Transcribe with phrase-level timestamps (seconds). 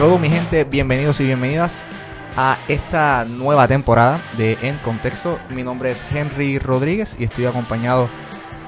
[0.00, 1.84] Saludos mi gente, bienvenidos y bienvenidas
[2.34, 5.38] a esta nueva temporada de En Contexto.
[5.50, 8.08] Mi nombre es Henry Rodríguez y estoy acompañado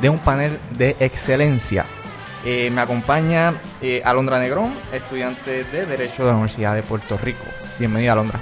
[0.03, 1.87] de un panel de excelencia.
[2.45, 7.44] Eh, me acompaña eh, Alondra Negrón, estudiante de Derecho de la Universidad de Puerto Rico.
[7.78, 8.38] Bienvenida Alondra.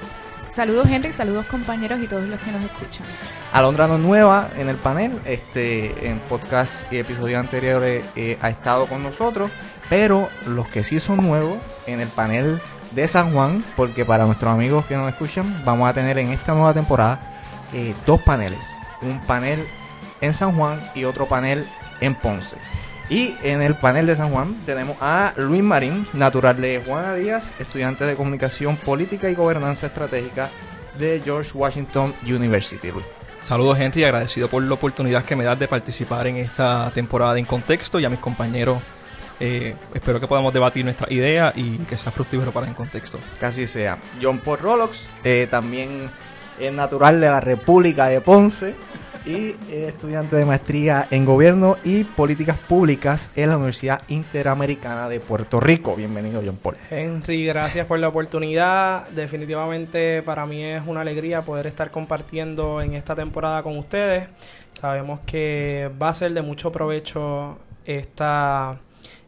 [0.50, 3.07] Saludos Henry, saludos compañeros y todos los que nos escuchan.
[3.52, 8.50] Alondra no es nueva en el panel, este, en podcast y episodios anteriores eh, ha
[8.50, 9.49] estado con nosotros,
[9.88, 12.61] pero los que sí son nuevos en el panel
[12.93, 16.54] de San Juan, porque para nuestros amigos que nos escuchan, vamos a tener en esta
[16.54, 17.21] nueva temporada
[17.72, 18.76] eh, dos paneles.
[19.03, 19.64] Un panel
[20.21, 21.64] en San Juan y otro panel
[22.00, 22.57] en Ponce.
[23.08, 27.54] Y en el panel de San Juan tenemos a Luis Marín, natural de Juana Díaz,
[27.58, 30.49] estudiante de comunicación política y gobernanza estratégica
[30.99, 32.91] de George Washington University.
[32.92, 33.06] Luis.
[33.42, 37.47] Saludos Henry, agradecido por la oportunidad que me das de participar en esta temporada En
[37.47, 38.83] Contexto y a mis compañeros
[39.41, 43.19] eh, espero que podamos debatir nuestra idea y que sea fructífero para En Contexto.
[43.41, 43.98] Casi sea.
[44.22, 46.10] John Paul Rolox, eh, también
[46.60, 48.74] es natural de la República de Ponce
[49.24, 55.20] y es estudiante de maestría en Gobierno y Políticas Públicas en la Universidad Interamericana de
[55.20, 55.96] Puerto Rico.
[55.96, 56.77] Bienvenido, John Paul.
[56.91, 59.08] Henry, gracias por la oportunidad.
[59.08, 64.28] Definitivamente para mí es una alegría poder estar compartiendo en esta temporada con ustedes.
[64.72, 68.78] Sabemos que va a ser de mucho provecho esta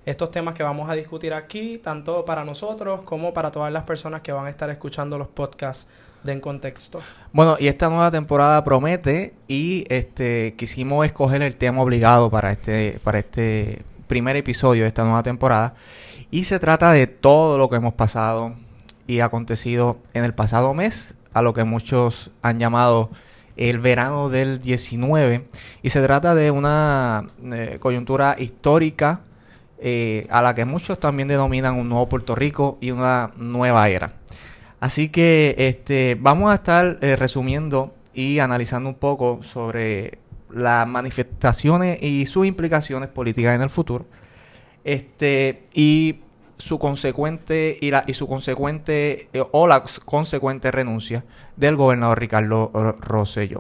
[0.05, 4.21] estos temas que vamos a discutir aquí, tanto para nosotros como para todas las personas
[4.23, 5.89] que van a estar escuchando los podcasts
[6.25, 7.01] de En Contexto.
[7.33, 13.01] Bueno, y esta nueva temporada promete y este quisimos escoger el tema obligado para este
[13.03, 15.75] para este primer episodio de esta nueva temporada
[16.31, 18.55] y se trata de todo lo que hemos pasado
[19.07, 23.11] y acontecido en el pasado mes, a lo que muchos han llamado
[23.57, 25.47] el verano del 19
[25.83, 29.21] y se trata de una eh, coyuntura histórica
[29.85, 34.13] eh, a la que muchos también denominan un nuevo Puerto Rico y una nueva era.
[34.79, 40.19] Así que este, vamos a estar eh, resumiendo y analizando un poco sobre
[40.51, 44.07] las manifestaciones y sus implicaciones políticas en el futuro.
[44.85, 46.21] Este, y
[46.59, 51.25] su consecuente y, la, y su consecuente eh, o la consecuente renuncia
[51.57, 52.71] del gobernador Ricardo
[53.01, 53.59] Rosselló.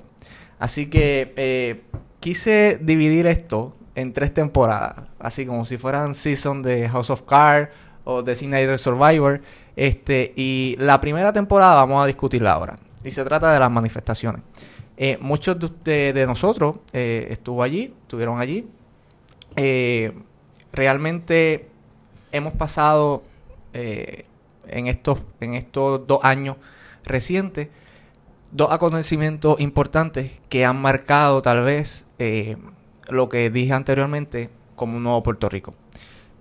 [0.61, 1.83] Así que
[2.21, 7.71] quise dividir esto en tres temporadas, así como si fueran season de House of Cards
[8.05, 9.43] o Designated Survivor.
[9.77, 12.79] Este, y la primera temporada vamos a discutirla ahora.
[13.05, 14.43] Y se trata de las manifestaciones.
[14.97, 18.69] Eh, muchos de, de nosotros eh, estuvo allí, estuvieron allí.
[19.57, 20.13] Eh,
[20.73, 21.69] realmente
[22.31, 23.23] hemos pasado
[23.75, 26.57] en, estos, en estos dos años
[27.05, 27.69] recientes
[28.51, 32.07] dos acontecimientos importantes que han marcado tal vez
[33.13, 35.73] lo que dije anteriormente como un nuevo Puerto Rico.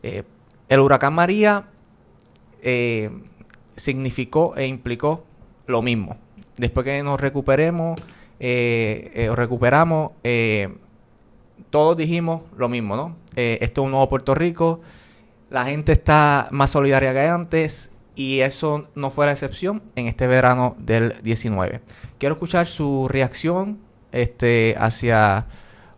[0.04, 0.24] Eh,
[0.70, 1.66] el huracán María
[2.62, 3.10] eh,
[3.76, 5.26] significó e implicó
[5.68, 6.18] lo mismo.
[6.58, 8.00] Después que nos recuperemos,
[8.40, 10.12] eh, recuperamos,
[11.70, 13.16] todos dijimos lo mismo, ¿no?
[13.36, 14.82] Esto es un nuevo Puerto Rico,
[15.50, 20.28] la gente está más solidaria que antes y eso no fue la excepción en este
[20.28, 21.82] verano del 19.
[22.18, 23.80] Quiero escuchar su reacción
[24.12, 25.48] este, hacia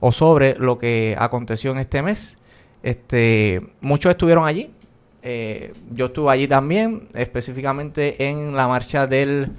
[0.06, 2.38] o sobre lo que aconteció en este mes.
[2.84, 4.70] Este, muchos estuvieron allí.
[5.22, 9.54] Eh, yo estuve allí también, específicamente en la marcha del,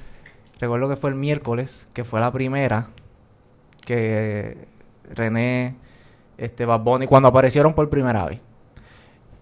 [0.60, 2.88] recuerdo que fue el miércoles, que fue la primera,
[3.86, 4.58] que
[5.14, 5.76] René,
[6.36, 8.40] este, Bad Bunny, cuando aparecieron por primera vez.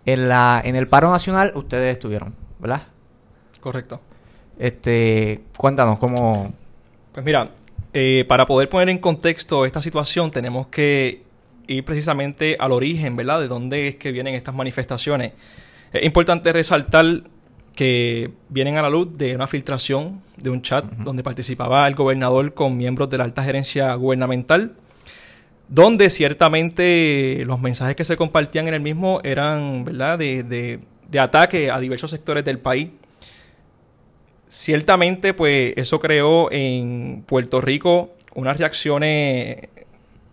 [0.06, 2.82] En, la, en el paro nacional ustedes estuvieron, ¿verdad?
[3.60, 4.00] Correcto.
[4.56, 6.52] Este, cuéntanos cómo...
[7.12, 7.50] Pues mira,
[7.92, 11.22] eh, para poder poner en contexto esta situación tenemos que
[11.66, 13.40] ir precisamente al origen, ¿verdad?
[13.40, 15.32] De dónde es que vienen estas manifestaciones.
[15.92, 17.22] Es importante resaltar
[17.74, 22.52] que vienen a la luz de una filtración de un chat donde participaba el gobernador
[22.54, 24.72] con miembros de la alta gerencia gubernamental,
[25.68, 30.80] donde ciertamente los mensajes que se compartían en el mismo eran, ¿verdad?, de, de-
[31.10, 32.88] de ataque a diversos sectores del país.
[34.52, 39.70] Ciertamente, pues eso creó en Puerto Rico unas reacciones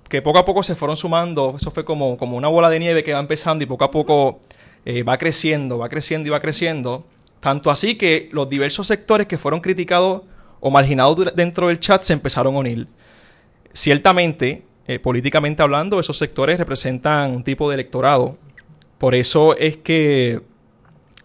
[0.09, 1.53] que poco a poco se fueron sumando.
[1.55, 4.41] Eso fue como, como una bola de nieve que va empezando y poco a poco
[4.83, 7.05] eh, va creciendo, va creciendo y va creciendo.
[7.39, 10.23] Tanto así que los diversos sectores que fueron criticados
[10.59, 12.87] o marginados dentro del chat se empezaron a unir.
[13.71, 18.37] Ciertamente, eh, políticamente hablando, esos sectores representan un tipo de electorado.
[18.97, 20.41] Por eso es que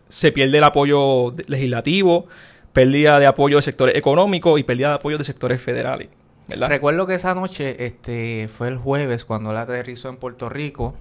[0.08, 2.28] se pierde el apoyo legislativo,
[2.74, 6.08] pérdida de apoyo de sectores económicos y pérdida de apoyo de sectores federales.
[6.46, 6.68] ¿verdad?
[6.68, 10.94] Recuerdo que esa noche, este, fue el jueves cuando él aterrizó en Puerto Rico,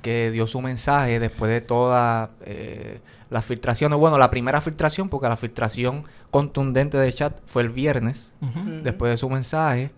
[0.00, 3.98] que dio su mensaje después de todas eh, las filtraciones.
[3.98, 8.32] Bueno, la primera filtración, porque la filtración contundente de chat fue el viernes,
[8.82, 9.90] después de su mensaje,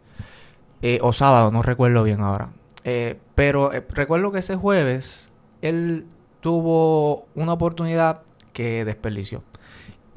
[0.82, 2.50] eh, o sábado, no recuerdo bien ahora.
[2.84, 6.06] Eh, pero eh, recuerdo que ese jueves él
[6.40, 8.22] tuvo una oportunidad
[8.52, 9.42] que desperdició.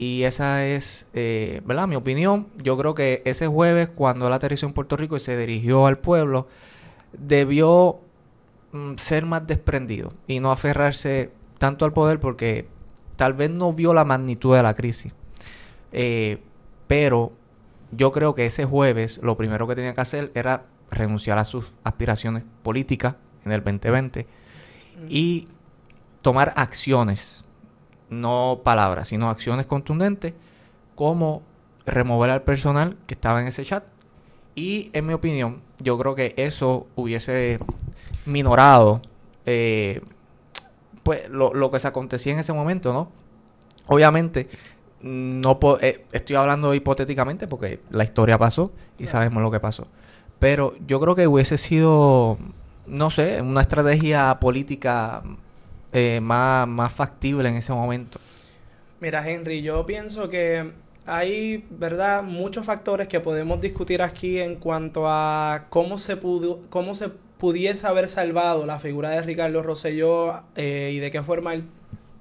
[0.01, 1.87] Y esa es, eh, ¿verdad?
[1.87, 2.47] Mi opinión.
[2.57, 5.99] Yo creo que ese jueves, cuando él aterrizó en Puerto Rico y se dirigió al
[5.99, 6.47] pueblo,
[7.13, 7.99] debió
[8.71, 12.67] mm, ser más desprendido y no aferrarse tanto al poder porque
[13.15, 15.13] tal vez no vio la magnitud de la crisis.
[15.91, 16.41] Eh,
[16.87, 17.31] pero
[17.91, 21.71] yo creo que ese jueves lo primero que tenía que hacer era renunciar a sus
[21.83, 24.25] aspiraciones políticas en el 2020
[25.07, 25.45] y
[26.23, 27.45] tomar acciones,
[28.11, 30.33] no palabras, sino acciones contundentes
[30.95, 31.41] como
[31.87, 33.83] remover al personal que estaba en ese chat.
[34.53, 37.57] Y en mi opinión, yo creo que eso hubiese
[38.25, 39.01] minorado
[39.45, 40.01] eh,
[41.03, 43.11] pues lo, lo que se acontecía en ese momento, ¿no?
[43.87, 44.47] Obviamente,
[45.01, 49.87] no eh, estoy hablando hipotéticamente porque la historia pasó y sabemos lo que pasó.
[50.39, 52.37] Pero yo creo que hubiese sido,
[52.87, 55.23] no sé, una estrategia política
[55.93, 58.19] eh, más, más factible en ese momento.
[58.99, 60.71] Mira, Henry, yo pienso que
[61.05, 66.93] hay, ¿verdad?, muchos factores que podemos discutir aquí en cuanto a cómo se pudo, cómo
[66.93, 71.63] se pudiese haber salvado la figura de Ricardo Rosselló eh, y de qué forma él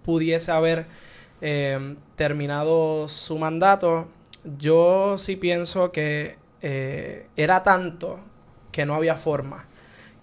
[0.03, 0.87] pudiese haber
[1.43, 4.09] eh, terminado su mandato.
[4.59, 8.19] Yo sí pienso que eh, era tanto
[8.73, 9.67] que no había forma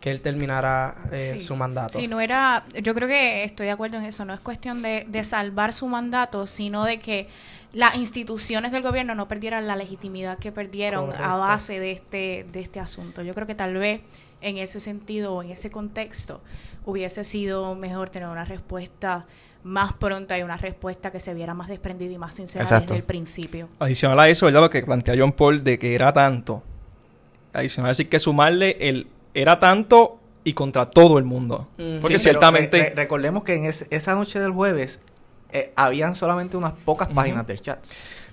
[0.08, 1.40] que él terminara eh, Sí.
[1.40, 1.98] su mandato.
[2.00, 5.06] Sí, no era, yo creo que estoy de acuerdo en eso, no es cuestión de,
[5.08, 7.28] de salvar su mandato, sino de que
[7.74, 12.60] las instituciones del gobierno no perdieran la legitimidad que perdieron a base de este, de
[12.62, 13.22] este asunto.
[13.22, 14.02] Yo creo que tal vez
[14.42, 16.42] en ese sentido o en ese contexto
[16.86, 19.26] hubiese sido mejor tener una respuesta
[19.64, 22.86] más pronta y una respuesta que se viera más desprendida y más sincera Exacto.
[22.94, 23.68] desde el principio.
[23.80, 24.62] Adicional a eso, ¿verdad?
[24.62, 26.64] Lo que plantea John Paul de que era tanto.
[27.54, 29.08] Adicional a decir que sumarle el
[29.42, 31.68] era tanto y contra todo el mundo.
[31.78, 32.00] Mm.
[32.02, 32.78] Porque Sí, ciertamente...
[32.78, 35.00] re- re- recordemos que en es- esa noche del jueves
[35.52, 37.80] eh, habían solamente unas pocas páginas del chat,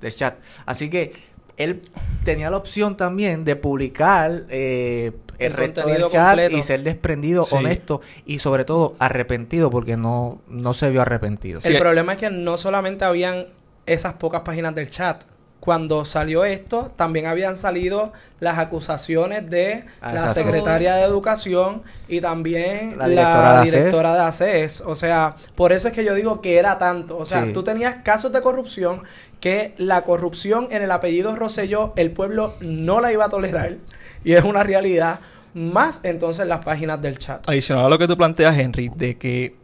[0.00, 0.36] del chat.
[0.66, 1.12] Así que
[1.56, 1.82] él
[2.24, 6.56] tenía la opción también de publicar eh, el, El resto del chat completo.
[6.56, 7.54] y ser desprendido, Sí.
[7.56, 11.60] honesto y sobre todo arrepentido porque no, no se vio arrepentido.
[11.60, 11.68] Sí.
[11.72, 13.46] El problema es que no solamente habían
[13.86, 15.22] esas pocas páginas del chat.
[15.64, 20.42] Cuando salió esto, también habían salido las acusaciones de Ah, la exacto.
[20.42, 24.42] secretaria de Educación y también La la directora directora, de ACES.
[24.42, 24.80] ACES.
[24.86, 27.16] O sea, por eso es que yo digo que era tanto.
[27.16, 27.54] O sea, Sí.
[27.54, 29.04] tú tenías casos de corrupción
[29.40, 33.76] que la corrupción en el apellido Rosselló, el pueblo no la iba a tolerar.
[34.22, 35.20] Y es una realidad.
[35.54, 37.48] Más entonces las páginas del chat.
[37.48, 39.54] Adicional a lo que tú planteas, Henry, de que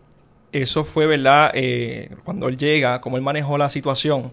[0.53, 1.51] eso fue, ¿verdad?
[1.53, 4.33] Eh, cuando él llega, cómo él manejó la situación,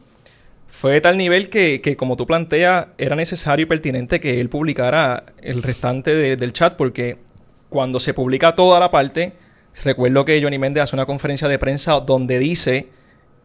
[0.68, 4.50] fue de tal nivel que, que, como tú planteas, era necesario y pertinente que él
[4.50, 7.18] publicara el restante de- del chat, porque
[7.70, 9.34] cuando se publica toda la parte,
[9.84, 12.90] recuerdo que Johnny Méndez hace una conferencia de prensa donde dice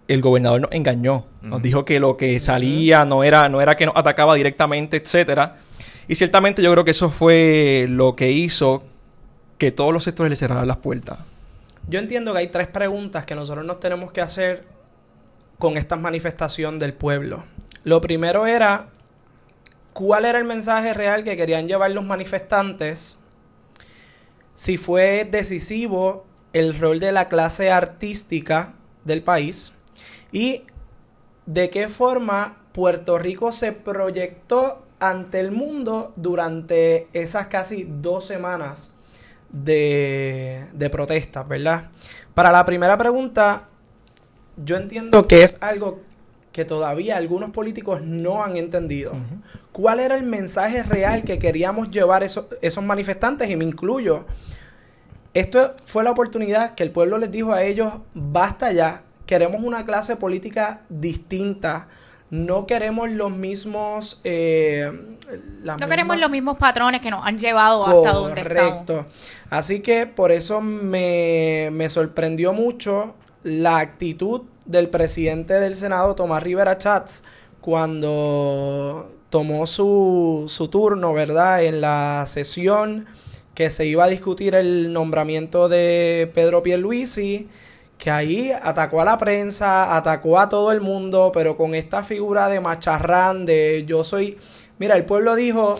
[0.08, 3.86] el gobernador nos engañó, nos dijo que lo que salía no era, no era que
[3.86, 5.56] nos atacaba directamente, etcétera.
[6.08, 8.82] Y ciertamente yo creo que eso fue lo que hizo
[9.58, 11.19] que todos los sectores le cerraran las puertas.
[11.88, 14.64] Yo entiendo que hay tres preguntas que nosotros nos tenemos que hacer
[15.62, 17.44] con esta manifestación del pueblo.
[17.84, 18.88] Lo primero era,
[19.92, 23.16] ¿cuál era el mensaje real que querían llevar los manifestantes?
[24.56, 29.72] Si fue decisivo el rol de la clase artística del país
[30.32, 30.62] y
[31.46, 38.92] de qué forma Puerto Rico se proyectó ante el mundo durante esas casi dos semanas
[39.48, 41.88] de, de protestas, ¿verdad?
[42.34, 43.69] Para la primera pregunta,
[44.56, 46.00] yo entiendo que es algo
[46.52, 49.12] que todavía algunos políticos no han entendido.
[49.72, 53.48] ¿Cuál era el mensaje real que queríamos llevar eso- esos manifestantes?
[53.48, 54.26] Y me incluyo.
[55.34, 59.86] Esto fue la oportunidad que el pueblo les dijo a ellos, basta ya, queremos una
[59.86, 61.88] clase política distinta,
[62.28, 64.20] no queremos los mismos...
[64.24, 64.92] eh,
[65.64, 68.72] No queremos los mismos patrones que nos han llevado hasta donde estamos.
[68.72, 69.06] Correcto.
[69.48, 76.43] Así que por eso me, me sorprendió mucho la actitud del presidente del Senado, Tomás
[76.43, 77.25] Rivera Chats,
[77.61, 81.65] cuando tomó su, su turno, ¿verdad?
[81.65, 83.06] En la sesión
[83.55, 87.49] que se iba a discutir el nombramiento de Pedro Pierluisi,
[87.99, 92.49] que ahí atacó a la prensa, atacó a todo el mundo, pero con esta figura
[92.49, 94.39] de macharrán, de yo soy...
[94.79, 95.79] Mira, el pueblo dijo,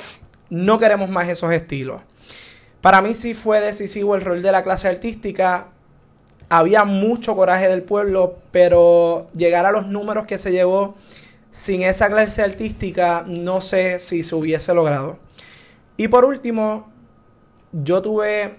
[0.49, 2.03] no queremos más esos estilos.
[2.81, 5.69] Para mí sí fue decisivo el rol de la clase artística,
[6.55, 10.97] había mucho coraje del pueblo, pero llegar a los números que se llevó
[11.51, 15.19] sin esa clase artística, no sé si se hubiese logrado.
[15.97, 16.93] Y por último,
[17.73, 18.57] yo tuve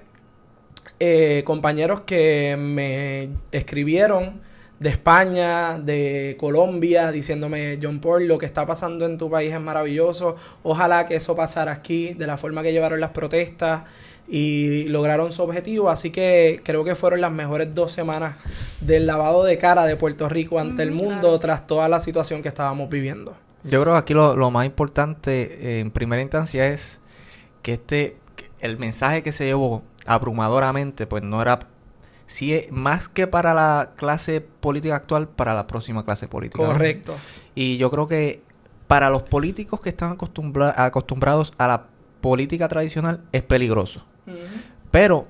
[0.99, 4.41] eh, compañeros que me escribieron
[4.83, 9.61] de España, de Colombia, diciéndome, John Paul, lo que está pasando en tu país es
[9.61, 13.83] maravilloso, ojalá que eso pasara aquí, de la forma que llevaron las protestas
[14.27, 18.35] y lograron su objetivo, así que creo que fueron las mejores dos semanas
[18.81, 22.49] del lavado de cara de Puerto Rico ante el mundo tras toda la situación que
[22.49, 23.37] estábamos viviendo.
[23.63, 26.99] Yo creo que aquí lo, lo más importante eh, en primera instancia es
[27.61, 28.17] que este,
[28.59, 31.59] el mensaje que se llevó abrumadoramente, pues no era
[32.33, 36.65] si es más que para la clase política actual, para la próxima clase política.
[36.65, 37.13] Correcto.
[37.53, 38.41] Y yo creo que
[38.87, 40.17] para los políticos que están
[40.75, 41.85] acostumbrados a la
[42.21, 44.03] política tradicional es peligroso.
[44.89, 45.27] Pero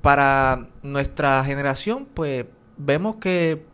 [0.00, 2.44] para nuestra generación, pues
[2.76, 3.64] vemos que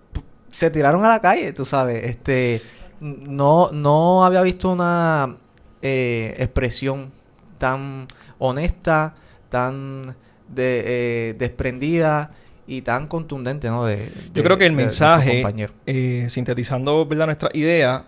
[0.50, 2.04] se tiraron a la calle, tú sabes.
[2.04, 2.60] Este,
[3.00, 5.36] no, no había visto una
[5.80, 7.12] eh, expresión
[7.56, 8.08] tan
[8.38, 9.14] honesta,
[9.48, 10.16] tan
[10.48, 10.82] de,
[11.30, 12.32] eh, desprendida
[12.68, 13.86] y tan contundente, ¿no?
[13.86, 15.42] De, Yo creo que el mensaje,
[15.86, 17.24] eh, sintetizando ¿verdad?
[17.26, 18.04] nuestra idea,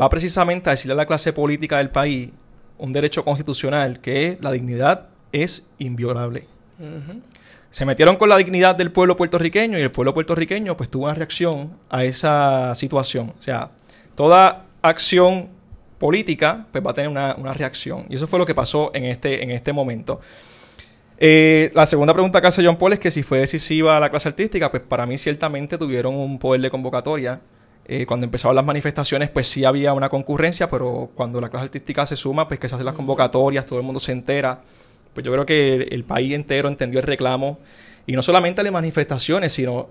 [0.00, 2.30] va precisamente a decirle a la clase política del país
[2.78, 6.46] un derecho constitucional que la dignidad es inviolable.
[7.70, 11.14] Se metieron con la dignidad del pueblo puertorriqueño y el pueblo puertorriqueño pues tuvo una
[11.14, 13.34] reacción a esa situación.
[13.38, 13.70] O sea,
[14.14, 15.48] toda acción
[15.98, 18.06] política pues va a tener una, una reacción.
[18.08, 20.20] Y eso fue lo que pasó en este, en este momento.
[21.18, 24.28] Eh, la segunda pregunta que hace John Paul es que si fue decisiva la clase
[24.28, 27.40] artística, pues para mí ciertamente tuvieron un poder de convocatoria.
[27.88, 32.04] Eh, cuando empezaron las manifestaciones, pues sí había una concurrencia, pero cuando la clase artística
[32.04, 34.60] se suma, pues que se hacen las convocatorias, todo el mundo se entera.
[35.14, 37.58] Pues yo creo que el, país entero entendió el reclamo.
[38.06, 39.88] Y no solamente las manifestaciones, sino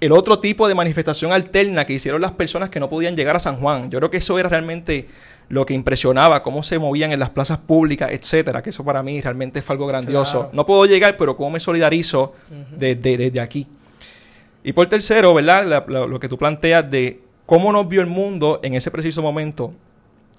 [0.00, 3.40] el otro tipo de manifestación alterna que hicieron las personas que no podían llegar a
[3.40, 3.90] San Juan.
[3.90, 5.06] Yo creo que eso era realmente
[5.48, 9.20] lo que impresionaba, cómo se movían en las plazas públicas, etcétera, que eso para mí
[9.20, 10.50] realmente fue algo grandioso.
[10.52, 12.32] No puedo llegar, pero cómo me solidarizo
[12.76, 13.66] desde, aquí.
[14.62, 15.86] Y por tercero, ¿verdad?
[15.88, 19.72] lo que tú planteas de cómo nos vio el mundo en ese preciso momento.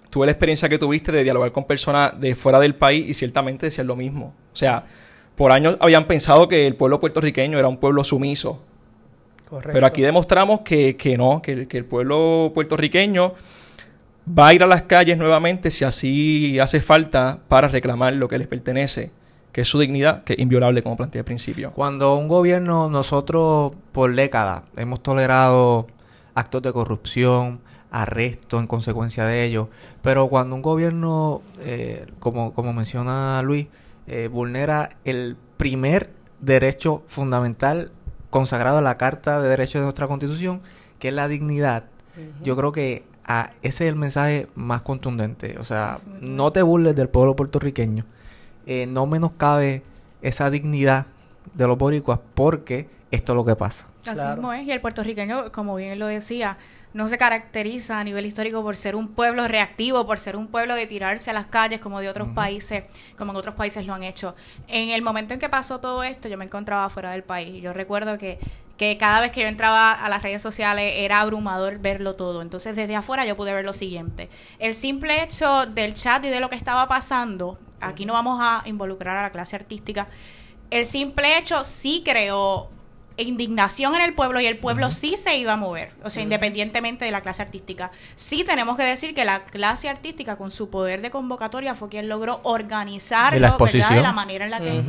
[0.09, 3.67] Tuve la experiencia que tuviste de dialogar con personas de fuera del país y ciertamente
[3.67, 4.33] decían lo mismo.
[4.53, 4.85] O sea,
[5.35, 8.61] por años habían pensado que el pueblo puertorriqueño era un pueblo sumiso.
[9.49, 9.73] Correcto.
[9.73, 13.33] Pero aquí demostramos que, que no, que, que el pueblo puertorriqueño
[14.27, 18.37] va a ir a las calles nuevamente si así hace falta para reclamar lo que
[18.37, 19.11] les pertenece,
[19.51, 21.71] que es su dignidad, que es inviolable, como planteé al principio.
[21.71, 25.87] Cuando un gobierno, nosotros por décadas hemos tolerado
[26.33, 29.69] actos de corrupción, arrestos en consecuencia de ello,
[30.01, 33.67] pero cuando un gobierno, eh, como, como menciona Luis,
[34.07, 37.91] eh, vulnera el primer derecho fundamental
[38.29, 40.61] consagrado en la Carta de Derechos de nuestra Constitución,
[40.99, 41.85] que es la dignidad,
[42.43, 43.03] yo creo que
[43.61, 45.57] ese es el mensaje más contundente.
[45.59, 48.05] O sea, no te burles del pueblo puertorriqueño.
[48.65, 49.83] Eh, no menoscabe
[50.21, 51.07] esa dignidad
[51.53, 53.87] de los boricuas porque esto es lo que pasa.
[54.07, 54.63] Así mismo es.
[54.63, 56.57] Y el puertorriqueño, como bien lo decía,
[56.93, 60.75] no se caracteriza a nivel histórico por ser un pueblo reactivo, por ser un pueblo
[60.75, 62.85] de tirarse a las calles como de otros países,
[63.17, 64.35] como en otros países lo han hecho.
[64.67, 67.61] En el momento en que pasó todo esto, yo me encontraba fuera del país.
[67.61, 68.39] Yo recuerdo que
[68.77, 72.41] que cada vez que yo entraba a las redes sociales era abrumador verlo todo.
[72.41, 74.29] Entonces desde afuera yo pude ver lo siguiente.
[74.59, 78.63] El simple hecho del chat y de lo que estaba pasando, aquí no vamos a
[78.65, 80.07] involucrar a la clase artística,
[80.71, 82.69] el simple hecho sí creó
[83.17, 87.05] indignación en el pueblo y el pueblo sí se iba a mover, o sea, independientemente
[87.05, 87.91] de la clase artística.
[88.15, 92.09] Sí tenemos que decir que la clase artística con su poder de convocatoria fue quien
[92.09, 94.83] logró organizarlo de la manera en la que,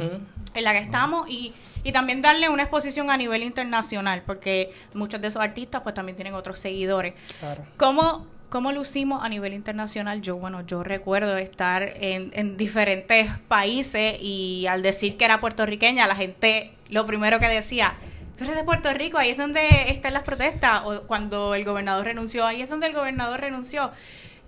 [0.54, 1.54] en la que estamos y
[1.86, 6.16] y también darle una exposición a nivel internacional, porque muchos de esos artistas pues también
[6.16, 7.14] tienen otros seguidores.
[7.38, 7.64] Claro.
[7.76, 10.20] ¿Cómo, ¿Cómo lucimos a nivel internacional?
[10.20, 16.08] Yo, bueno, yo recuerdo estar en, en diferentes países y al decir que era puertorriqueña,
[16.08, 17.94] la gente lo primero que decía,
[18.36, 22.04] tú eres de Puerto Rico, ahí es donde están las protestas, o cuando el gobernador
[22.04, 23.92] renunció, ahí es donde el gobernador renunció.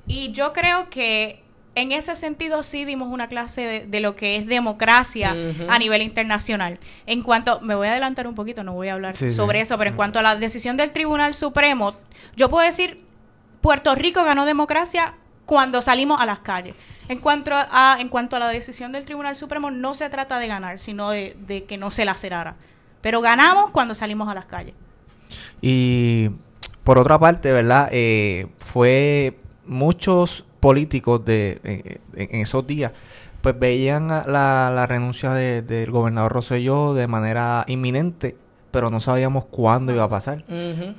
[0.08, 1.40] Y yo creo que
[1.80, 5.34] en ese sentido sí dimos una clase de, lo que es democracia
[5.68, 6.78] a nivel internacional.
[7.06, 9.90] En cuanto, me voy a adelantar un poquito, no voy a hablar sobre eso, pero
[9.90, 11.94] en cuanto a la decisión del Tribunal Supremo,
[12.36, 13.04] yo puedo decir,
[13.60, 15.14] Puerto Rico ganó democracia
[15.46, 16.74] cuando salimos a las calles.
[17.08, 20.46] En cuanto a, en cuanto a la decisión del Tribunal Supremo, no se trata de
[20.46, 22.56] ganar, sino de, que no se lacerara.
[23.00, 24.74] Pero ganamos cuando salimos a las calles.
[25.62, 26.30] Y
[26.84, 27.88] por otra parte, ¿verdad?
[27.92, 32.92] Eh, fue muchos políticos de en, esos días
[33.40, 34.24] pues veían la,
[34.74, 38.36] la renuncia del gobernador Rosselló de manera inminente,
[38.72, 40.44] pero no sabíamos cuándo iba a pasar.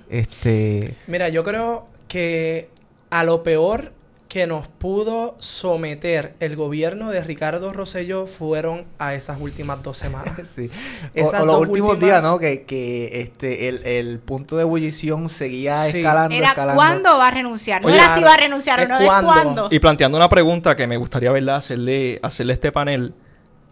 [0.10, 2.70] Este, Mira, yo creo que
[3.10, 3.92] a lo peor
[4.30, 10.48] que nos pudo someter el gobierno de Ricardo Rosselló fueron a esas últimas dos semanas.
[10.56, 10.70] sí.
[11.16, 12.38] Esas o los dos últimos últimas- días, ¿no?
[12.38, 15.98] Que, que este, el, el punto de ebullición seguía Sí.
[15.98, 16.76] escalando, Era escalando.
[16.80, 17.82] cuándo va a renunciar.
[17.82, 19.68] No Oye, era claro, si va a renunciar o no, es cuándo.
[19.72, 23.14] Y planteando una pregunta que me gustaría verla hacerle, hacerle a este panel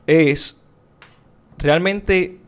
[0.08, 0.60] es
[1.60, 2.40] realmente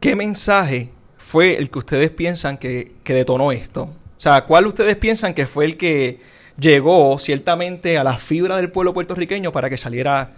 [0.00, 3.82] qué mensaje fue el que ustedes piensan que, que detonó esto.
[3.84, 6.20] O sea, ¿cuál ustedes piensan que fue el que
[6.58, 10.30] llegó ciertamente a la fibra del pueblo puertorriqueño para que saliera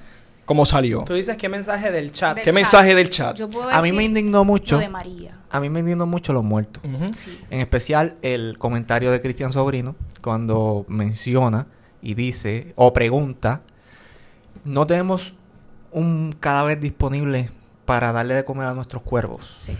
[0.44, 1.04] como salió?
[1.04, 2.34] Tú dices qué mensaje del chat.
[2.36, 2.54] Del ¿Qué chat.
[2.54, 3.36] mensaje del chat?
[3.36, 4.76] Yo puedo A mí me decir indignó mucho.
[4.76, 5.36] lo de María.
[5.50, 6.82] A mí me indignó mucho los muertos.
[7.16, 7.38] Sí.
[7.50, 11.66] En especial el comentario de Cristian Sobrino cuando menciona
[12.02, 13.62] y dice o pregunta,
[14.64, 15.34] no tenemos
[15.92, 17.50] un cadáver disponible
[17.84, 19.50] para darle de comer a nuestros cuervos.
[19.56, 19.76] Sí.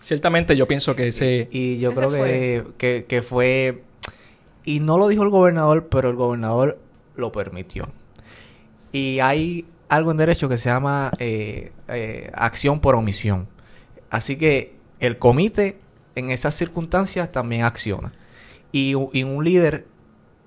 [0.00, 1.48] Ciertamente yo pienso que ese...
[1.52, 3.82] Y yo Ese creo que, que, que fue...
[4.64, 6.78] Y no lo dijo el gobernador, pero el gobernador
[7.16, 7.88] lo permitió.
[8.92, 13.48] Y hay algo en derecho que se llama eh, eh, acción por omisión.
[14.10, 15.78] Así que el comité
[16.14, 18.12] en esas circunstancias también acciona.
[18.70, 19.86] Y, un líder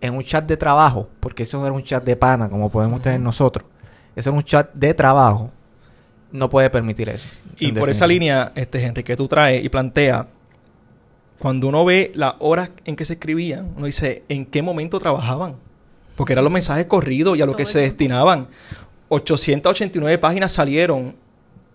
[0.02, 3.02] en un chat de trabajo, porque eso no era un chat de pana como podemos
[3.02, 3.68] tener nosotros,
[4.16, 5.52] eso es un chat de trabajo,
[6.32, 7.38] no puede permitir eso.
[7.60, 10.28] Y por esa línea, este Henry, que tú traes y plantea,
[11.40, 15.56] cuando uno ve las horas en que se escribían, uno dice, ¿en qué momento trabajaban?
[16.16, 17.90] Porque eran los mensajes corridos y a lo Todo que se tiempo.
[17.92, 18.48] destinaban.
[19.10, 21.16] 889 páginas salieron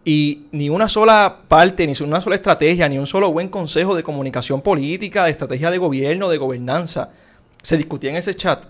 [0.05, 4.03] y ni una sola parte, ni una sola estrategia, ni un solo buen consejo de
[4.03, 7.11] comunicación política, de estrategia de gobierno, de gobernanza,
[7.63, 8.65] se discutía en ese chat.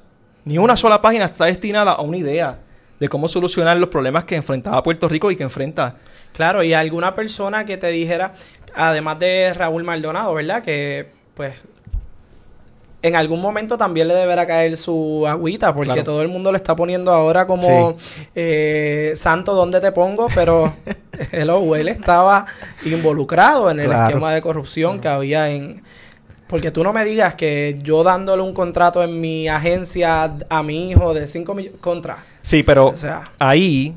[0.44, 2.58] Ni una sola página está destinada a una idea
[3.00, 5.96] de cómo solucionar los problemas que enfrentaba Puerto Rico y que enfrenta
[6.32, 8.34] Claro, y alguna persona que te dijera,
[8.74, 10.62] además de Raúl Maldonado, ¿verdad?
[10.62, 11.54] Que pues
[13.02, 16.04] en algún momento también le deberá caer su agüita, porque Claro.
[16.04, 17.96] todo el mundo le está poniendo ahora como
[18.34, 20.28] eh, santo, ¿dónde te pongo?
[20.34, 20.72] Pero
[21.32, 22.44] hello, él estaba
[22.84, 24.04] involucrado en el Claro.
[24.08, 25.82] esquema de corrupción que había en...
[26.50, 30.90] Porque tú no me digas que yo dándole un contrato en mi agencia a mi
[30.90, 32.18] hijo de 5 millones contra.
[32.42, 33.94] Sí, pero O sea, ahí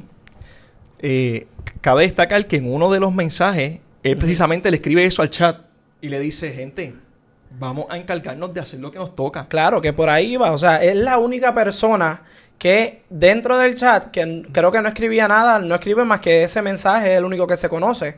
[0.99, 1.47] eh,
[1.81, 5.61] cabe destacar que en uno de los mensajes, él precisamente le escribe eso al chat
[5.99, 6.93] y le dice, gente,
[7.57, 9.47] vamos a encargarnos de hacer lo que nos toca.
[9.47, 10.51] Claro, que por ahí va.
[10.51, 12.21] O sea, es la única persona
[12.59, 16.61] que dentro del chat, que creo que no escribía nada, no escribe más que ese
[16.61, 18.17] mensaje, es el único que se conoce.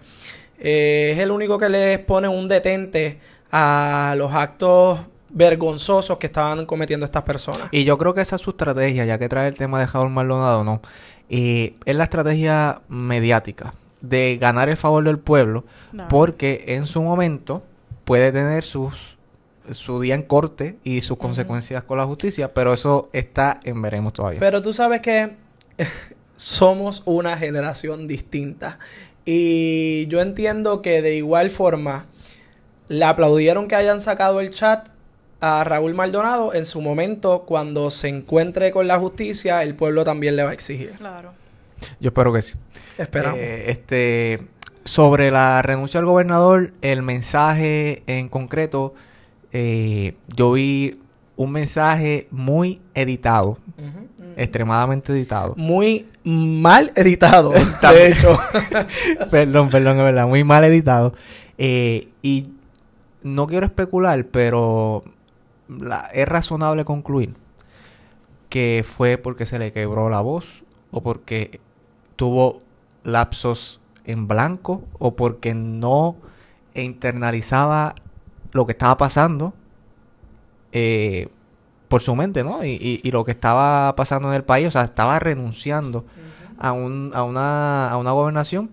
[0.60, 3.20] Eh, es el único que les pone un detente
[3.58, 7.70] a los actos vergonzosos que estaban cometiendo estas personas.
[7.72, 10.10] Y yo creo que esa es su estrategia, ya que trae el tema de Raúl
[10.10, 10.82] Maldonado, ¿no?
[11.30, 15.64] Eh, es la estrategia mediática de ganar el favor del pueblo,
[16.10, 17.64] porque en su momento
[18.04, 19.16] puede tener sus
[19.72, 24.12] su día en corte y sus consecuencias con la justicia, pero eso está en veremos
[24.12, 24.40] todavía.
[24.42, 25.32] Pero tú sabes que
[26.36, 28.80] somos una generación distinta.
[29.24, 32.06] Y yo entiendo que de igual forma
[32.88, 34.90] le aplaudieron que hayan sacado el chat
[35.42, 36.54] a Raúl Maldonado.
[36.54, 40.54] En su momento, cuando se encuentre con la justicia, el pueblo también le va a
[40.54, 40.92] exigir.
[40.92, 41.34] Claro.
[42.00, 42.56] Yo espero que sí.
[42.98, 43.40] Esperamos.
[43.40, 44.40] Eh, este,
[44.86, 48.94] sobre la renuncia del gobernador, el mensaje en concreto,
[49.52, 51.00] eh, yo vi
[51.36, 53.58] un mensaje muy editado,
[54.38, 55.54] extremadamente editado.
[55.58, 58.40] Muy mal editado, Está de hecho.
[59.32, 61.14] perdón, perdón, es verdad, muy mal editado.
[61.58, 62.46] Eh, y
[63.26, 65.04] no quiero especular, pero
[65.68, 67.34] la- es razonable concluir
[68.50, 71.60] que fue porque se le quebró la voz o porque
[72.16, 72.62] tuvo
[73.04, 76.16] lapsos en blanco o porque no
[76.76, 77.96] internalizaba
[78.52, 79.54] lo que estaba pasando
[80.72, 81.28] eh,
[81.88, 82.64] por su mente, ¿no?
[82.64, 86.06] Y, y- y lo que estaba pasando en el país, o sea, estaba renunciando
[86.60, 88.70] a, un, a, una, a una gobernación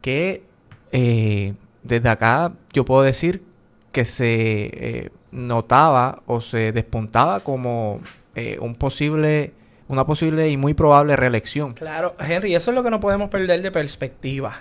[0.00, 0.44] que
[0.92, 3.44] eh, desde acá yo puedo decir
[3.92, 8.00] que se eh, notaba o se despuntaba como
[8.34, 9.52] eh, un posible,
[9.88, 11.74] una posible y muy probable reelección.
[11.74, 14.58] Claro, Henry, eso es lo que no podemos perder de perspectiva.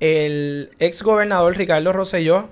[0.00, 2.48] El ex gobernador Ricardo Rosselló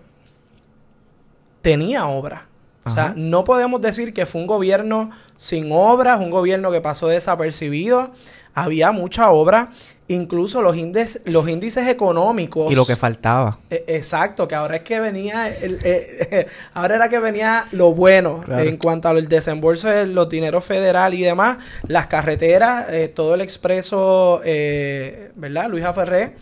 [1.61, 2.47] tenía obra.
[2.85, 7.07] O sea, no podemos decir que fue un gobierno sin obras, un gobierno que pasó
[7.07, 8.11] desapercibido.
[8.55, 9.71] Había mucha obra.
[10.13, 12.71] Incluso los, índices los índices económicos.
[12.73, 13.59] Y lo que faltaba.
[13.71, 18.41] Eh, Exacto, que ahora es que venía, el- eh, ahora era que venía lo bueno
[18.45, 18.63] Claro.
[18.69, 23.41] en cuanto al desembolso de los dineros federal y demás, las carreteras, eh, todo el
[23.41, 25.69] expreso, eh, ¿verdad?
[25.69, 26.35] Luisa Ferré.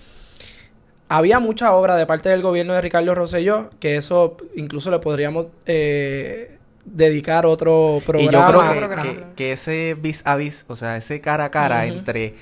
[1.08, 5.46] había mucha obra de parte del gobierno de Ricardo Rosselló, que eso incluso le podríamos
[5.66, 8.30] eh, dedicar otro programa.
[8.30, 9.02] Y yo creo que, programa.
[9.02, 12.34] que- que ese vis a vis, o sea, ese cara a cara entre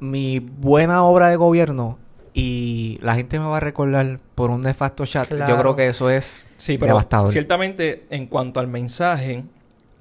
[0.00, 1.98] mi buena obra de gobierno
[2.34, 5.54] y la gente me va a recordar por un nefasto chat, Claro.
[5.54, 7.28] yo creo que eso es Sí, pero devastador.
[7.28, 9.42] ciertamente en cuanto al mensaje,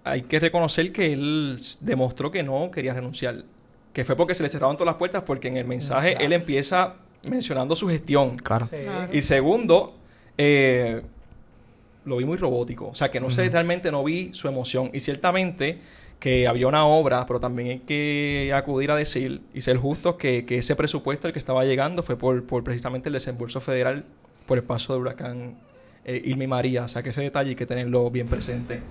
[0.04, 3.44] hay que reconocer que él demostró que no quería renunciar.
[3.94, 6.26] Que fue porque se le cerraron todas las puertas, porque en el mensaje Claro.
[6.26, 6.96] él empieza
[7.30, 8.38] mencionando su gestión.
[8.38, 8.68] Claro.
[8.68, 8.78] Sí.
[8.84, 9.10] Claro.
[9.14, 9.96] Y segundo,
[10.38, 11.02] eh,
[12.06, 12.88] lo vi muy robótico.
[12.90, 14.92] O sea, que no sé, realmente no vi su emoción.
[14.94, 15.80] Y ciertamente
[16.20, 20.46] que había una obra, pero también hay que acudir a decir y ser justos que,
[20.46, 24.04] que ese presupuesto al que estaba llegando fue por, por precisamente el desembolso federal
[24.48, 25.58] por el paso del huracán
[26.06, 26.84] eh, Irma y María.
[26.86, 28.82] O sea, que ese detalle hay que tenerlo bien presente.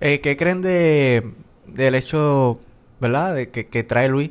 [0.00, 1.32] Eh, ¿Qué creen de,
[1.66, 2.60] del hecho,
[3.00, 4.30] verdad, de que, que trae Luis,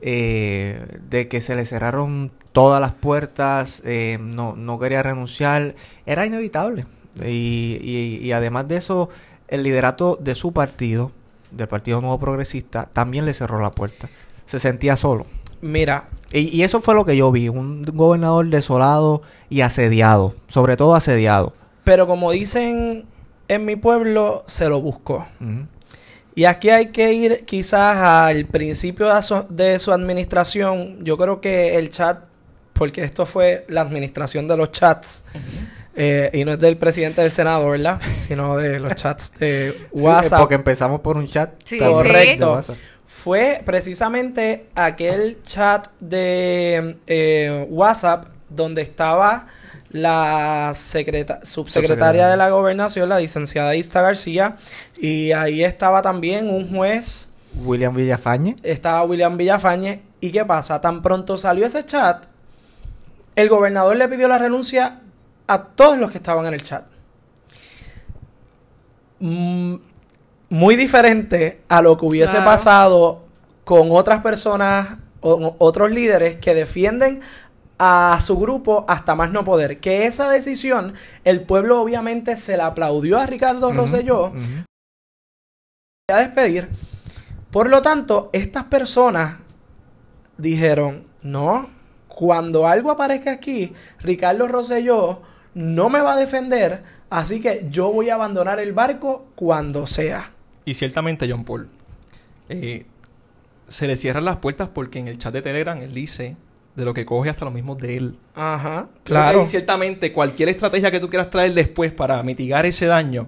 [0.00, 5.74] eh, de que se le cerraron todas las puertas, eh, no, no quería renunciar,
[6.06, 6.86] era inevitable.
[7.24, 9.08] Y, y- y además de eso,
[9.48, 11.12] el liderato de su partido,
[11.50, 14.08] del Partido Nuevo Progresista, también le cerró la puerta.
[14.46, 15.26] Se sentía solo.
[15.60, 20.76] Mira, Y, y eso fue lo que yo vi, un gobernador desolado y asediado, sobre
[20.76, 21.52] todo asediado.
[21.84, 23.06] pero como dicen
[23.48, 25.26] en mi pueblo, se lo buscó.
[26.34, 31.02] Y aquí hay que ir quizás al principio de su, de su administración.
[31.04, 32.20] Yo creo que el chat,
[32.74, 35.24] porque esto fue la administración de los chats,
[36.00, 38.00] eh, y no es del presidente del Senado, ¿verdad?
[38.28, 40.38] Sino de los chats de Sí, WhatsApp.
[40.40, 41.50] porque empezamos por un chat.
[41.64, 42.60] Sí, Correcto.
[43.06, 49.48] Fue precisamente aquel chat de eh, WhatsApp donde estaba
[49.90, 52.28] la secreta- subsecretaria Subsecretaria.
[52.28, 54.56] de la gobernación, la licenciada Ista García,
[54.96, 57.28] y ahí estaba también un juez,
[57.64, 58.56] William Villafañe.
[58.62, 60.80] estaba William Villafañe, y ¿qué pasa?
[60.80, 62.26] Tan pronto salió ese chat,
[63.34, 65.00] el gobernador le pidió la renuncia
[65.48, 66.84] a todos los que estaban en el chat.
[69.20, 69.74] Mm,
[70.50, 72.46] muy diferente a lo que hubiese Claro.
[72.50, 73.24] pasado
[73.64, 77.20] con otras personas o otros líderes que defienden
[77.78, 79.80] a su grupo hasta más no poder.
[79.80, 84.64] Que esa decisión, el pueblo obviamente se la aplaudió a Ricardo Rosselló ujú.
[86.10, 86.68] a despedir.
[87.50, 89.36] Por lo tanto, estas personas
[90.36, 91.68] dijeron, no,
[92.08, 95.22] cuando algo aparezca aquí, Ricardo Rosselló
[95.58, 100.30] no me va a defender, así que yo voy a abandonar el barco cuando sea.
[100.64, 101.68] Y ciertamente, John Paul,
[102.48, 102.86] eh,
[103.66, 106.36] se le cierran las puertas porque en el chat de Telegram él dice
[106.76, 108.14] de lo que coge hasta los mismos de él.
[108.36, 109.38] Ajá, Claro.
[109.40, 109.46] claro.
[109.46, 113.26] ciertamente, cualquier estrategia que tú quieras traer después para mitigar ese daño.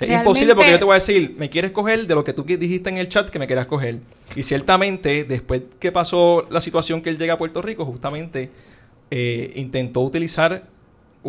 [0.00, 2.32] Es Realmente- imposible porque yo te voy a decir, me quieres coger de lo que
[2.32, 3.98] tú que dijiste en el chat que me querías coger.
[4.34, 8.50] Y ciertamente, después que pasó la situación que él llega a Puerto Rico, justamente
[9.10, 10.64] eh, intentó utilizar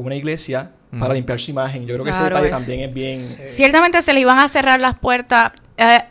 [0.08, 1.86] una iglesia para limpiar su imagen.
[1.86, 3.20] Yo creo que ese detalle es- también es bien...
[3.48, 5.52] Ciertamente se le iban a cerrar las puertas.
[5.78, 6.02] Eh,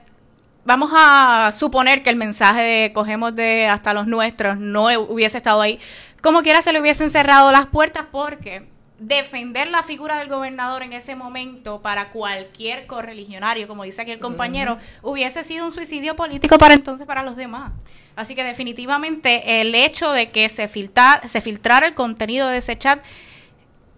[0.65, 5.61] vamos a suponer que el mensaje de cogemos de hasta los nuestros no hubiese estado
[5.61, 5.81] ahí.
[6.21, 8.67] Como quiera se le hubiesen cerrado las puertas porque
[9.01, 14.19] defender la figura del gobernador en ese momento para cualquier correligionario, como dice aquí el
[14.19, 17.73] compañero, hubiese sido un suicidio político para entonces para los demás.
[18.17, 22.77] Así que definitivamente el hecho de que se, filtra- se filtrara el contenido de ese
[22.77, 22.99] chat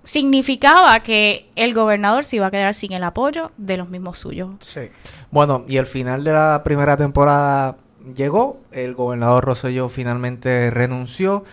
[0.03, 4.51] significaba que el gobernador se iba a quedar sin el apoyo de los mismos suyos.
[4.61, 4.89] Sí.
[5.31, 7.77] Bueno, y el final de la primera temporada
[8.17, 8.61] llegó.
[8.73, 11.45] El gobernador Rosselló finalmente renunció,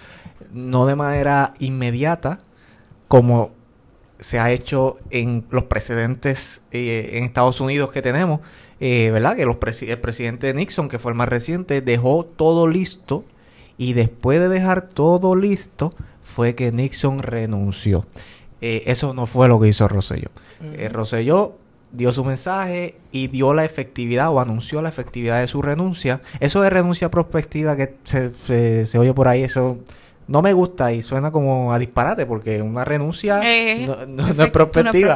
[0.53, 2.41] no de manera inmediata,
[3.07, 3.51] como
[4.19, 8.41] se ha hecho en los precedentes eh, en Estados Unidos que tenemos,
[8.79, 9.35] eh, ¿verdad?
[9.35, 13.25] Que los el presidente Nixon, que fue el más reciente, dejó todo listo
[13.77, 18.05] y después de dejar todo listo fue que Nixon renunció.
[18.61, 20.29] Eh, eso no fue lo que hizo Rosselló.
[20.61, 21.55] Eh, Rosselló
[21.91, 26.21] dio su mensaje y dio la efectividad o anunció la efectividad de su renuncia.
[26.39, 29.77] Eso de renuncia prospectiva que se, se- se oye por ahí, eso
[30.27, 34.27] no me gusta y suena como a disparate porque una renuncia Eh, no, no- no
[34.27, 34.47] es efecto- no es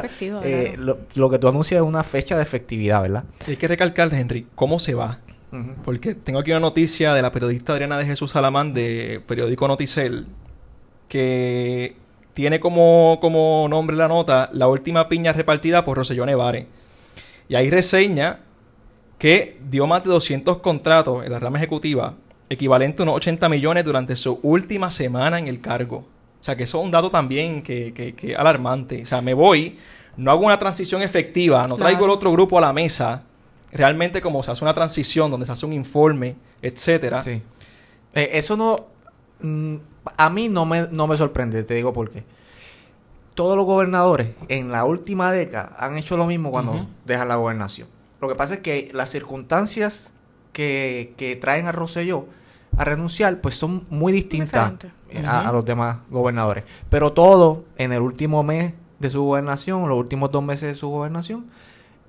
[0.44, 3.24] Eh, lo, lo que tú anuncias es una fecha de efectividad, ¿verdad?
[3.46, 5.18] Y hay que recalcar, Henry, cómo se va.
[5.84, 10.26] Porque tengo aquí una noticia de la periodista Adriana de Jesús Salamán de periódico Noticel
[11.08, 11.96] que
[12.34, 16.66] tiene como, como nombre la nota la última piña repartida por Rosellón Nevare.
[17.48, 18.40] Y ahí reseña
[19.18, 22.14] que dio más de 200 contratos en la rama ejecutiva,
[22.48, 25.98] equivalente a unos 80 millones durante su última semana en el cargo.
[26.40, 29.02] O sea que eso es un dato también que, que, que alarmante.
[29.02, 29.78] O sea, me voy,
[30.16, 33.22] no hago una transición efectiva, no traigo el otro grupo a la mesa.
[33.70, 37.20] Realmente como se hace una transición donde se hace un informe, etcétera.
[37.20, 37.40] Sí.
[38.14, 38.86] Eh, eso no,
[40.16, 42.24] a mí no me, no me sorprende, te digo por qué.
[43.34, 47.88] Todos los gobernadores en la última década han hecho lo mismo cuando dejan la gobernación.
[48.20, 50.12] Lo que pasa es que las circunstancias
[50.52, 52.26] que, que traen a Rosselló
[52.76, 54.72] a renunciar, pues son muy distintas
[55.10, 56.64] eh, a los demás gobernadores.
[56.88, 60.88] Pero todo en el último mes de su gobernación, los últimos dos meses de su
[60.88, 61.46] gobernación,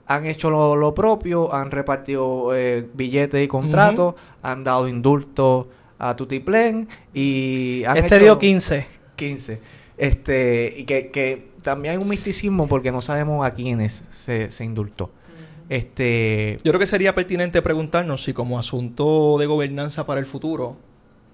[0.05, 5.67] han hecho lo, lo propio, han repartido eh, billetes y contratos, han dado indultos
[5.99, 8.85] a Tutiplén y han Este hecho dio 15.
[9.15, 9.59] 15.
[9.97, 14.65] Este, y que, que también hay un misticismo porque no sabemos a quiénes se, se
[14.65, 15.11] indultó.
[15.69, 20.75] Este, Yo creo que sería pertinente preguntarnos si como asunto de gobernanza para el futuro,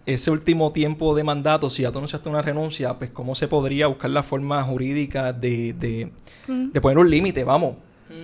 [0.06, 3.88] ese último tiempo de mandato, si ya tú anunciaste una renuncia, pues cómo se podría
[3.88, 6.12] buscar la forma jurídica de, de,
[6.48, 6.72] Mm.
[6.72, 7.76] de poner un límite, vamos.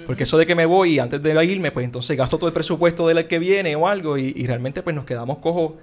[0.07, 2.53] Porque eso de que me voy y antes de irme, pues entonces gasto todo el
[2.53, 5.73] presupuesto del que viene o algo y, y realmente pues nos quedamos cojos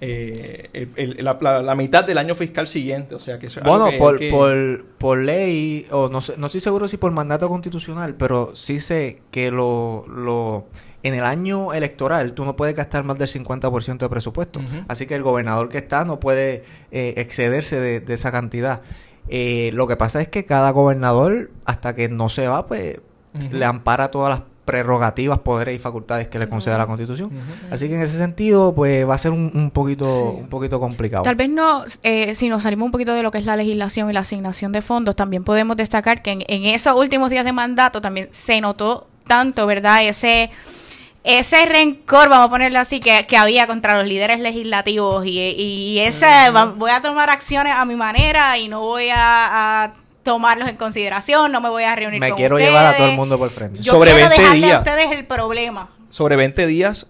[0.00, 3.14] eh, el- el- la, la- la mitad del año fiscal siguiente.
[3.14, 6.46] O sea que eso Bueno, que- por, que- por, por ley, o no, sé, no
[6.46, 10.66] estoy seguro si por mandato constitucional, pero sí sé que lo, lo
[11.02, 14.60] en el año electoral tú no puedes gastar más del 50% de presupuesto.
[14.88, 18.82] Así que el gobernador que está no puede eh, excederse de, de esa cantidad.
[19.28, 22.98] Eh, lo que pasa es que cada gobernador, hasta que no se va, pues
[23.52, 27.30] le ampara todas las prerrogativas, poderes y facultades que le concede la Constitución.
[27.70, 30.04] Así que en ese sentido, pues va a ser un, un poquito
[30.36, 30.42] Sí.
[30.42, 31.22] un poquito complicado.
[31.24, 34.08] Tal vez no, eh, si nos salimos un poquito de lo que es la legislación
[34.10, 37.52] y la asignación de fondos, también podemos destacar que en, en esos últimos días de
[37.52, 40.04] mandato también se notó tanto, ¿verdad?
[40.04, 40.50] Ese
[41.22, 45.98] ese rencor, vamos a ponerlo así, que, que había contra los líderes legislativos y, y
[45.98, 49.92] ese, va- voy a tomar acciones a mi manera y no voy a, a
[50.22, 53.16] tomarlos en consideración, no me voy a reunir Me con quiero llevar a todo el
[53.16, 53.82] mundo por frente.
[53.82, 54.78] Yo Sobre quiero 20 dejarle a días.
[54.80, 55.88] ustedes el problema.
[56.10, 57.06] sobre 20 días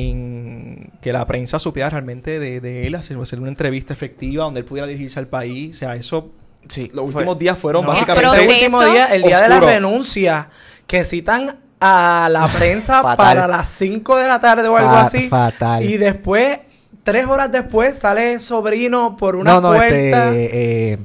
[0.00, 4.60] sin que la prensa supiera realmente de, de él, hacer, hacer una entrevista efectiva donde
[4.60, 5.76] él pudiera dirigirse al país.
[5.76, 6.30] O sea, eso,
[6.68, 8.42] Sí, los fue- últimos días fueron No, básicamente...
[8.42, 10.50] Este último día, el día de la renuncia,
[10.86, 15.28] que citan a la prensa para las 5 de la tarde o algo Fa- así.
[15.28, 15.82] fatal.
[15.82, 16.58] Y después,
[17.02, 19.94] tres horas después, sale sobrino por una no, no, puerta.
[20.34, 20.98] este, eh,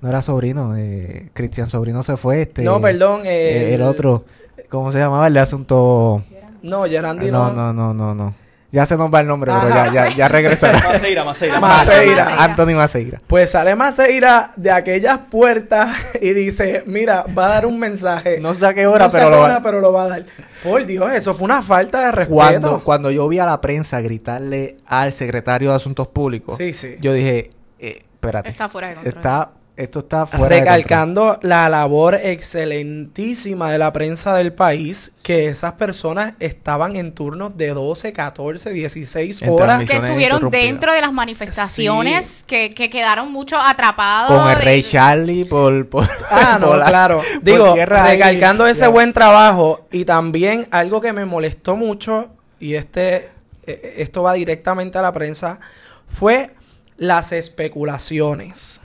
[0.00, 2.62] no era sobrino, eh, Cristian Sobrino se fue, este.
[2.62, 4.24] No, perdón, eh, el el- otro,
[4.68, 6.22] ¿cómo se llamaba el de asunto?
[6.62, 7.72] No, Gerandi no, no.
[7.72, 8.34] no, no, no, no.
[8.72, 10.80] Ya se nos va el nombre, pero ya, ya, ya regresará.
[10.92, 11.60] Maceira, Maceira.
[11.60, 12.24] Maceira.
[12.24, 12.44] Maceira.
[12.44, 13.20] Anthony Maceira.
[13.26, 18.38] Pues sale Maceira de aquellas puertas y dice, mira, va a dar un mensaje.
[18.40, 20.02] No sé a qué hora, No sé pero qué lo hora, va- pero lo va
[20.02, 20.26] a dar.
[20.62, 22.34] Por Dios, eso fue una falta de respeto.
[22.34, 26.96] Cuando, cuando yo vi a la prensa gritarle al secretario de Asuntos Públicos, Sí, sí.
[27.00, 29.14] yo dije, eh, espérate, Está fuera de control.
[29.16, 30.60] está, esto está fuera de.
[30.62, 37.56] Recalcando la labor excelentísima de la prensa del país, que esas personas estaban en turnos
[37.56, 39.88] de 12, 14, 16 En horas.
[39.88, 44.30] que estuvieron dentro de las manifestaciones, que, que quedaron muchos atrapados.
[44.40, 45.88] Con el de- Rey Charlie por...
[45.88, 47.20] por Ah, no, por la- claro.
[47.42, 48.88] Digo, ahí, recalcando ese ya.
[48.88, 53.28] buen trabajo y también algo que me molestó mucho, y este,
[53.66, 55.60] eh, esto va directamente a la prensa,
[56.08, 56.50] fue
[56.96, 58.80] las especulaciones.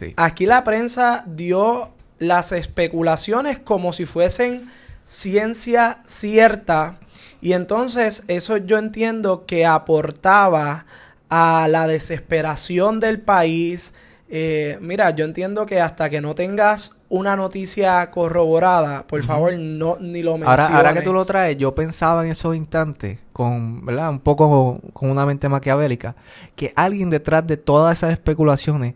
[0.00, 0.14] Sí.
[0.16, 4.70] Aquí la prensa dio las especulaciones como si fuesen
[5.04, 6.98] ciencia cierta
[7.40, 10.86] y entonces eso yo entiendo que aportaba
[11.28, 13.94] a la desesperación del país.
[14.28, 19.96] Eh, mira, yo entiendo que hasta que no tengas una noticia corroborada, por favor, no
[20.00, 20.60] ni lo menciones.
[20.60, 24.10] Ahora, ahora que tú lo traes, yo pensaba en esos instantes, con, ¿verdad?
[24.10, 26.14] Un poco con una mente maquiavélica,
[26.54, 28.94] que alguien detrás de todas esas especulaciones,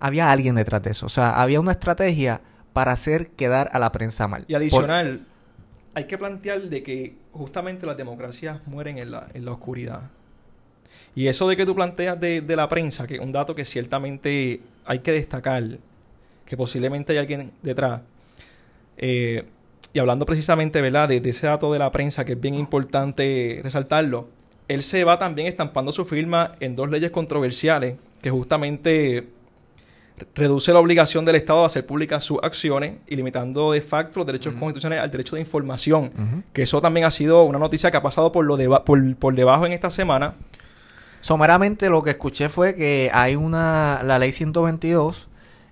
[0.00, 1.06] había alguien detrás de eso.
[1.06, 2.40] O sea, había una estrategia
[2.72, 4.44] para hacer quedar a la prensa mal.
[4.48, 5.26] Y adicional,
[5.94, 10.02] hay que plantear de que justamente las democracias mueren en la, en la oscuridad.
[11.14, 13.64] Y eso de que tú planteas de, de la prensa, que es un dato que
[13.64, 15.78] ciertamente hay que destacar,
[16.46, 18.00] que posiblemente hay alguien detrás.
[18.96, 19.44] Eh,
[19.92, 23.60] y hablando precisamente, ¿verdad?, de, de ese dato de la prensa, que es bien importante
[23.62, 24.28] resaltarlo,
[24.68, 29.28] él se va también estampando su firma en dos leyes controversiales, que justamente
[30.34, 34.26] reduce la obligación del Estado de hacer públicas sus acciones y limitando de facto los
[34.26, 36.44] derechos constitucionales al derecho de información.
[36.52, 39.34] Que eso también ha sido una noticia que ha pasado por, lo deba- por, por
[39.34, 40.34] debajo en esta semana.
[41.20, 45.28] Someramente lo que escuché fue que hay una, la ley 122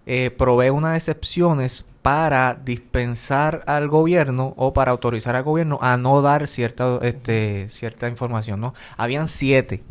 [0.07, 6.23] eh, provee unas excepciones para dispensar al gobierno o para autorizar al gobierno a no
[6.23, 8.75] dar cierta, este, cierta información, ¿no?
[8.97, 9.83] Habían siete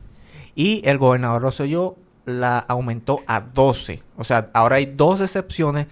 [0.56, 1.96] y el gobernador Rosselló
[2.28, 4.04] la aumentó a 12.
[4.18, 5.88] O sea, ahora hay dos excepciones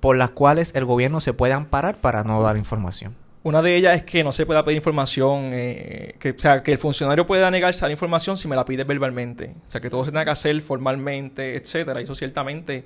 [0.00, 3.14] por las cuales el gobierno se puede amparar para no dar información.
[3.42, 6.72] Una de ellas es que no se pueda pedir información, eh, que, o sea, que
[6.72, 9.56] el funcionario pueda negarse a la información si me la pide verbalmente.
[9.66, 12.00] O sea, que todo se tenga que hacer formalmente, etcétera.
[12.00, 12.84] Y eso ciertamente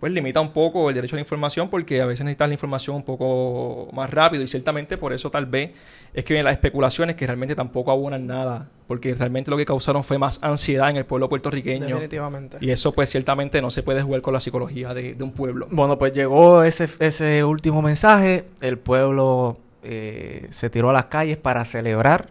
[0.00, 2.96] pues limita un poco el derecho a la información porque a veces necesitas la información
[2.96, 5.72] un poco más rápido y ciertamente por eso tal vez
[6.14, 10.04] es que vienen las especulaciones que realmente tampoco abonan nada porque realmente lo que causaron
[10.04, 12.58] fue más ansiedad en el pueblo puertorriqueño Definitivamente.
[12.60, 15.66] y eso pues ciertamente no se puede jugar con la psicología de, de un pueblo.
[15.70, 18.44] Bueno, pues llegó ese, ese último mensaje.
[18.60, 22.30] El pueblo eh, se tiró a las calles para celebrar.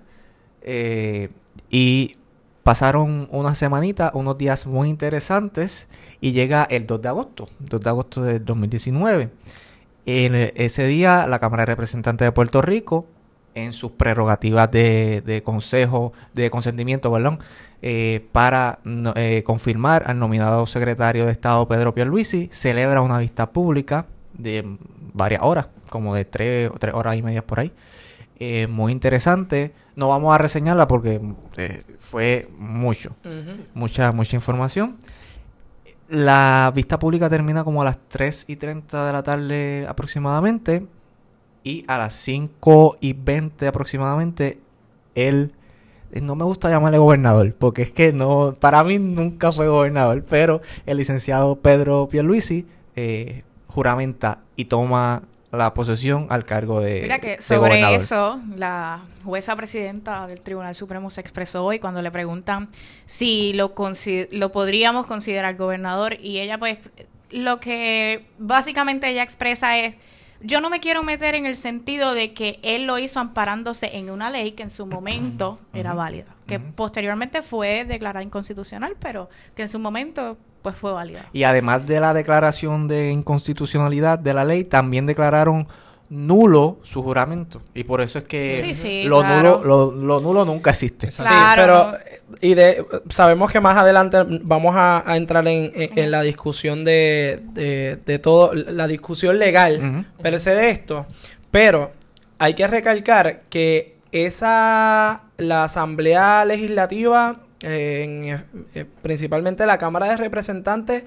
[0.61, 1.29] eh,
[1.69, 2.15] y
[2.63, 5.87] pasaron unas semanitas, unos días muy interesantes.
[6.19, 9.29] Y llega el 2 de agosto, 2 de agosto del 2019.
[10.05, 13.05] En ese día, la Cámara de Representantes de Puerto Rico,
[13.55, 17.39] en sus prerrogativas de, de consejo, de consentimiento, perdón,
[17.81, 18.79] eh, para
[19.15, 24.77] eh, confirmar al nominado secretario de Estado Pedro Pierluisi, celebra una vista pública de
[25.13, 27.71] varias horas, como de tres, tres horas y media por ahí.
[28.39, 29.73] Eh, muy interesante.
[29.95, 31.19] No vamos a reseñarla porque
[31.57, 33.15] eh, fue mucho,
[33.73, 34.97] mucha, mucha información.
[36.09, 40.87] La vista pública termina como a las 3 y 30 de la tarde aproximadamente.
[41.63, 44.59] Y a las 5 y 20 aproximadamente,
[45.15, 45.51] él...
[46.13, 50.23] eh, No me gusta llamarle gobernador, porque es que no, para mí nunca fue gobernador,
[50.29, 52.65] pero el licenciado Pedro Pierluisi
[52.95, 59.55] eh, juramenta y toma la posesión al cargo de, Mira que sobre eso, la jueza
[59.55, 62.69] presidenta del Tribunal Supremo se expresó hoy cuando le preguntan
[63.05, 63.73] si lo,
[64.31, 66.77] lo podríamos considerar gobernador y ella pues
[67.29, 69.95] lo que básicamente ella expresa es
[70.41, 74.09] yo no me quiero meter en el sentido de que él lo hizo amparándose en
[74.09, 79.63] una ley que en su momento era válida, que posteriormente fue declarada inconstitucional, pero que
[79.63, 81.25] en su momento pues fue válida.
[81.33, 85.67] Y además de la declaración de inconstitucionalidad de la ley, también declararon
[86.09, 87.61] nulo su juramento.
[87.73, 89.59] Y por eso es que Sí, sí, lo, claro.
[89.59, 91.11] nulo, lo, lo nulo nunca existe.
[91.11, 92.37] Sí, Claro, pero ¿no?
[92.39, 96.85] y de sabemos que más adelante vamos a, a entrar en, en- en la discusión
[96.85, 100.21] de, de, de todo, la discusión legal Ujú.
[100.23, 101.05] per se de esto,
[101.51, 101.91] pero
[102.39, 108.43] hay que recalcar que esa la Asamblea Legislativa, en-
[108.75, 111.03] eh, principalmente la Cámara de Representantes,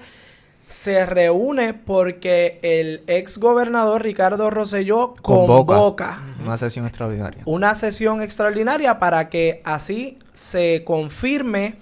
[0.67, 5.73] se reúne porque el ex gobernador Ricardo Rosselló Convoca.
[5.75, 7.41] convoca Una sesión extraordinaria.
[7.45, 11.75] una sesión extraordinaria para que así se confirme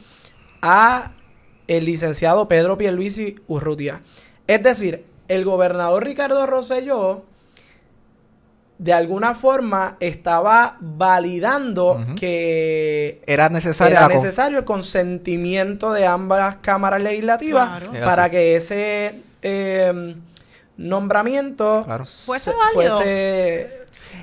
[0.63, 1.11] a
[1.67, 4.01] el licenciado Pedro Pierluisi Urrutia.
[4.47, 7.23] Es decir, el gobernador Ricardo Rosselló
[8.79, 13.49] de alguna forma estaba validando que Era
[14.07, 18.05] necesario el consentimiento de ambas cámaras legislativas Claro.
[18.05, 20.15] Para que ese eh,
[20.77, 22.05] nombramiento Claro.
[22.05, 23.01] Fuese se- válido.
[23.05, 23.78] Eh,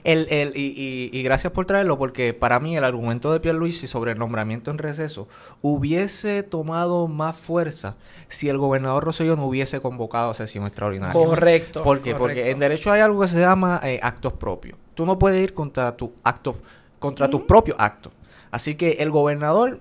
[0.07, 3.87] El, el, y, y- y gracias por traerlo, porque para mí el argumento de Pierluisi
[3.87, 5.27] sobre el nombramiento en receso
[5.62, 7.97] hubiese tomado más fuerza
[8.29, 11.12] si el gobernador Rosselló no hubiese convocado a sesión extraordinaria.
[11.12, 11.83] Correcto.
[11.83, 12.14] ¿Por qué?
[12.14, 14.79] Porque en derecho hay algo que se llama eh, actos propios.
[14.95, 16.57] Tú no puedes ir contra tu acto,
[16.99, 18.12] contra tus propios actos.
[18.51, 19.81] Así que el gobernador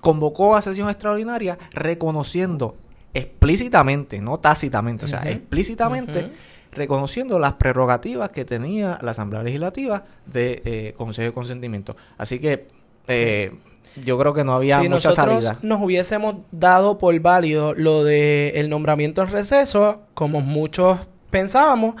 [0.00, 2.76] convocó a sesión extraordinaria reconociendo
[3.12, 6.30] explícitamente, no tácitamente, o sea, explícitamente.
[6.74, 11.96] Reconociendo las prerrogativas que tenía la Asamblea Legislativa de eh, Consejo de Consentimiento.
[12.18, 12.66] Así que
[13.08, 13.52] eh,
[14.04, 15.58] yo creo que no había si mucha nosotros salida.
[15.62, 20.98] nos hubiésemos dado por válido lo de el nombramiento en receso, como muchos
[21.30, 21.94] pensábamos,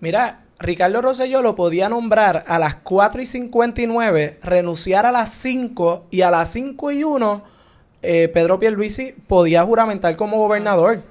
[0.00, 6.06] mira, Ricardo Rosselló lo podía nombrar a las 4 y 59, renunciar a las 5
[6.10, 7.44] y a las 5 y 1,
[8.02, 11.02] eh, Pedro Pierluisi podía juramentar como gobernador.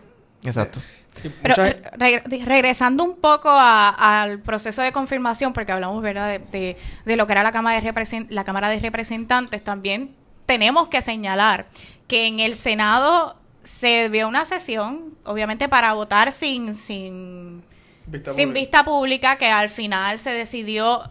[0.44, 0.80] Exacto.
[1.22, 6.28] Sí, Pero eh, reg- regresando un poco a- al proceso de confirmación, porque hablamos verdad
[6.30, 10.14] de, de- de lo que era la Cámara de, la Cámara de Representantes, también
[10.46, 11.66] tenemos que señalar
[12.08, 17.64] que en el Senado se dio una sesión, obviamente para votar sin, sin,
[18.36, 21.10] sin vista pública, que al final se decidió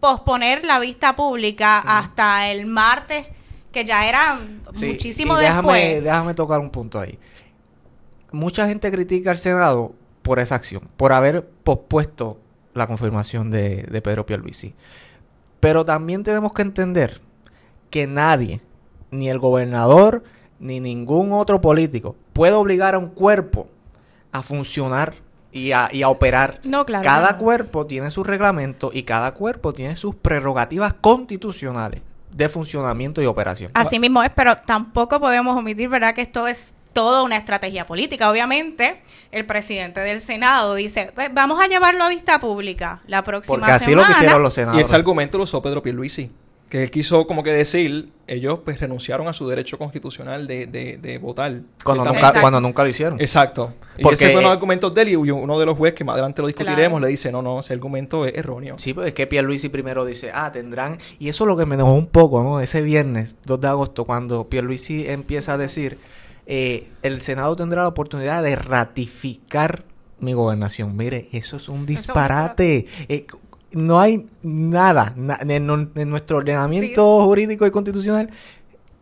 [0.00, 3.26] posponer la vista pública hasta el martes,
[3.72, 4.38] que ya era
[4.74, 6.04] Sí, muchísimo y déjame, después.
[6.04, 7.18] déjame tocar un punto ahí.
[8.34, 12.40] Mucha gente critica al Senado por esa acción, por haber pospuesto
[12.74, 14.74] la confirmación de, de Pedro Pierluisi.
[15.60, 17.20] Pero también tenemos que entender
[17.90, 18.60] que nadie,
[19.10, 20.24] ni el gobernador,
[20.58, 23.68] ni ningún otro político, puede obligar a un cuerpo
[24.32, 25.14] a funcionar
[25.52, 26.60] y a, y a operar.
[26.64, 27.04] No, claro.
[27.04, 27.38] Cada no.
[27.38, 33.70] cuerpo tiene su reglamento y cada cuerpo tiene sus prerrogativas constitucionales de funcionamiento y operación.
[33.74, 36.14] Así mismo es, pero tampoco podemos omitir, ¿verdad?
[36.14, 38.30] Que esto es toda una estrategia política.
[38.30, 43.58] Obviamente, el presidente del Senado dice, "Pues, vamos a llevarlo a vista pública la próxima
[43.58, 44.08] Porque así semana.
[44.08, 44.86] lo quisieron los Y senadores.
[44.86, 46.30] ese argumento lo usó Pedro Pierluisi.
[46.70, 50.96] Que él quiso como que decir, ellos pues renunciaron a su derecho constitucional de, de,
[50.96, 51.60] de votar.
[51.84, 52.40] cuando, nunca, Exacto.
[52.40, 53.20] cuando nunca lo hicieron.
[53.20, 53.74] Exacto.
[53.96, 55.76] Y Porque, ese fue uno de eh, los argumentos de él y uno de los
[55.76, 57.00] jueces que más adelante lo discutiremos Claro.
[57.04, 58.76] le dice, no, no, ese argumento es erróneo.
[58.78, 60.98] Sí, pues es que Pierluisi primero dice, ah, tendrán...
[61.20, 62.58] Y eso es lo que me enojó un poco, ¿no?
[62.60, 65.98] Ese viernes, 2 de agosto, cuando Pierluisi empieza a decir,
[66.46, 69.84] eh, el Senado tendrá la oportunidad de ratificar
[70.20, 70.96] mi gobernación.
[70.96, 72.86] Mire, eso es un disparate.
[73.08, 73.26] Eh,
[73.72, 78.30] no hay nada na- en, nu- en nuestro ordenamiento jurídico y constitucional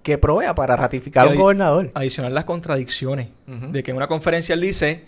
[0.03, 1.91] que provea para ratificar a un gobernador.
[1.95, 3.29] Adicional las contradicciones.
[3.47, 5.05] De que en una conferencia él dice,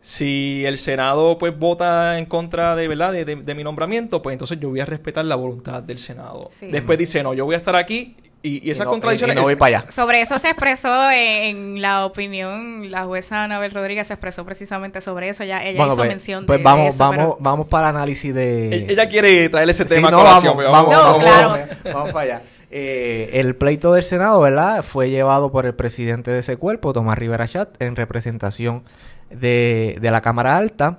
[0.00, 3.12] si el Senado pues vota en contra de, ¿verdad?
[3.12, 6.48] De, de- de mi nombramiento, pues entonces yo voy a respetar la voluntad del Senado.
[6.52, 6.68] Sí.
[6.70, 8.16] Después dice, no, yo voy a estar aquí
[8.46, 9.34] y, y Y esas no- contradicciones...
[9.34, 9.90] y no voy es- para allá.
[9.90, 15.28] Sobre eso se expresó en la opinión, la jueza Anabel Rodríguez se expresó precisamente sobre
[15.28, 17.66] eso, ya ella Bueno, hizo pues, mención pues de, vamos, de eso, vamos, pero- vamos
[17.68, 18.86] para el análisis de...
[18.88, 20.56] Ella quiere traer ese Sí, tema no, a colación.
[20.56, 21.48] vamos, vamos, No, vamos, claro.
[21.50, 22.42] vamos, vamos para allá.
[22.70, 24.82] Eh, el pleito del Senado, ¿verdad?
[24.82, 28.82] Fue llevado por el presidente de ese cuerpo, Tomás Rivera Chat, en representación
[29.30, 30.98] de, de la Cámara Alta.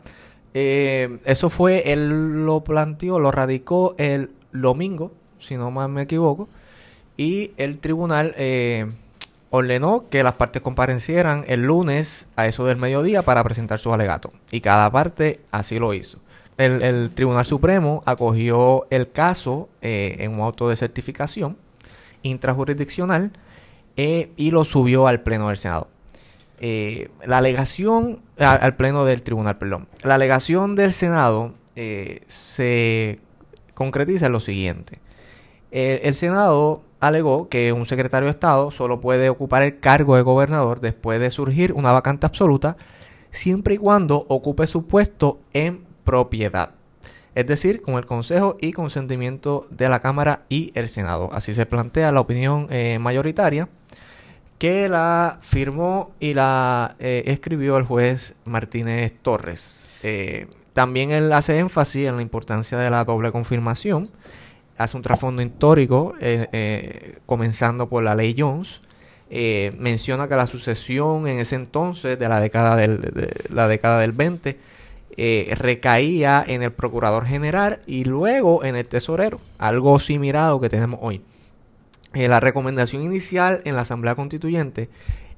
[0.53, 6.47] Eh, eso fue, él lo planteó, lo radicó el domingo, si no más me equivoco,
[7.17, 8.85] y el tribunal eh,
[9.49, 14.33] ordenó que las partes comparecieran el lunes a eso del mediodía para presentar sus alegatos.
[14.51, 16.19] Y cada parte así lo hizo.
[16.57, 21.55] El, Tribunal Supremo acogió el caso eh, en un auto de certificación
[22.23, 23.31] intrajurisdiccional
[23.95, 25.87] eh, y lo subió al Pleno del Senado.
[26.59, 29.87] Eh, la alegación, al Pleno del Tribunal, perdón.
[30.01, 31.53] La alegación del Senado
[32.25, 33.19] se
[33.75, 34.99] concretiza en lo siguiente.
[35.69, 40.79] El Senado alegó que un secretario de Estado solo puede ocupar el cargo de gobernador
[40.79, 42.77] después de surgir una vacante absoluta,
[43.31, 46.71] siempre y cuando ocupe su puesto en propiedad.
[47.35, 51.29] Es decir, con el consejo y consentimiento de la Cámara y el Senado.
[51.33, 53.69] Así se plantea la opinión eh, mayoritaria
[54.57, 59.89] que la firmó y la eh, escribió el juez Martínez Torres.
[60.01, 64.09] Eh, también él hace énfasis en la importancia de la doble confirmación.
[64.77, 68.81] Hace un trasfondo histórico, eh, eh, comenzando por la ley Jones.
[69.29, 73.99] Eh, menciona que la sucesión en ese entonces, de la década del, de la década
[73.99, 74.57] del 20,
[75.17, 80.69] eh, recaía en el procurador general y luego en el tesorero, algo similar a que
[80.69, 81.21] tenemos hoy.
[82.13, 84.89] La recomendación inicial en la Asamblea Constituyente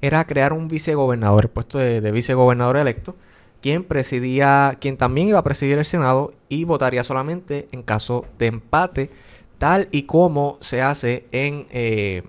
[0.02, 3.16] era crear un vicegobernador, el puesto de vicegobernador electo,
[3.60, 8.46] quien presidía, quien también iba a presidir el Senado y votaría solamente en caso de
[8.46, 9.10] empate,
[9.58, 12.22] tal y como se hace en, eh,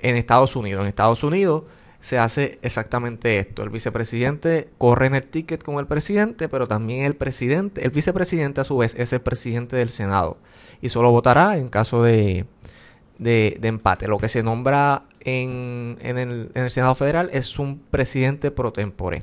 [0.00, 0.82] en Estados Unidos.
[0.82, 1.64] En Estados Unidos
[2.00, 3.62] se hace exactamente esto.
[3.62, 8.60] El vicepresidente corre en el ticket con el presidente, pero también el presidente, el vicepresidente
[8.60, 10.36] a su vez es el presidente del Senado
[10.82, 12.44] y solo votará en caso de,
[13.18, 14.08] de, empate.
[14.08, 18.72] Lo que se nombra en, en, el, en el Senado Federal es un presidente pro
[18.72, 19.22] tempore.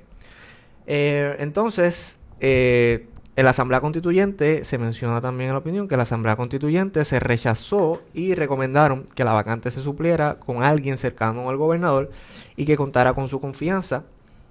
[0.88, 6.04] Eh, entonces, eh, en la Asamblea Constituyente se menciona también en la opinión que la
[6.04, 11.58] Asamblea Constituyente se rechazó y recomendaron que la vacante se supliera con alguien cercano al
[11.58, 12.12] gobernador
[12.56, 14.04] y que contara con su confianza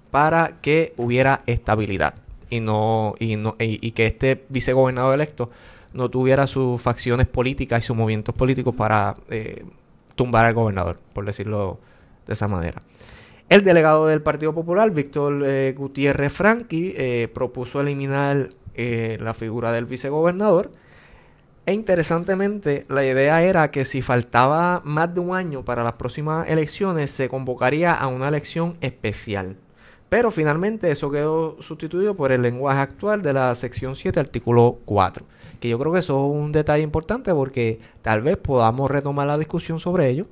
[0.09, 2.15] para que hubiera estabilidad
[2.49, 5.49] y no y no y, y que este vicegobernador electo
[5.93, 9.65] no tuviera sus facciones políticas y sus movimientos políticos para eh,
[10.15, 11.79] tumbar al gobernador, por decirlo
[12.27, 12.79] de esa manera.
[13.51, 19.73] El delegado del Partido Popular, Víctor eh, Gutiérrez Franqui, eh, propuso eliminar eh, la figura
[19.73, 20.71] del vicegobernador.
[21.65, 26.47] E interesantemente, la idea era que si faltaba más de un año para las próximas
[26.47, 29.57] elecciones, se convocaría a una elección especial.
[30.07, 35.25] Pero finalmente eso quedó sustituido por el lenguaje actual de la sección 7, artículo 4.
[35.59, 39.37] Que yo creo que eso es un detalle importante porque tal vez podamos retomar la
[39.37, 40.27] discusión sobre ello.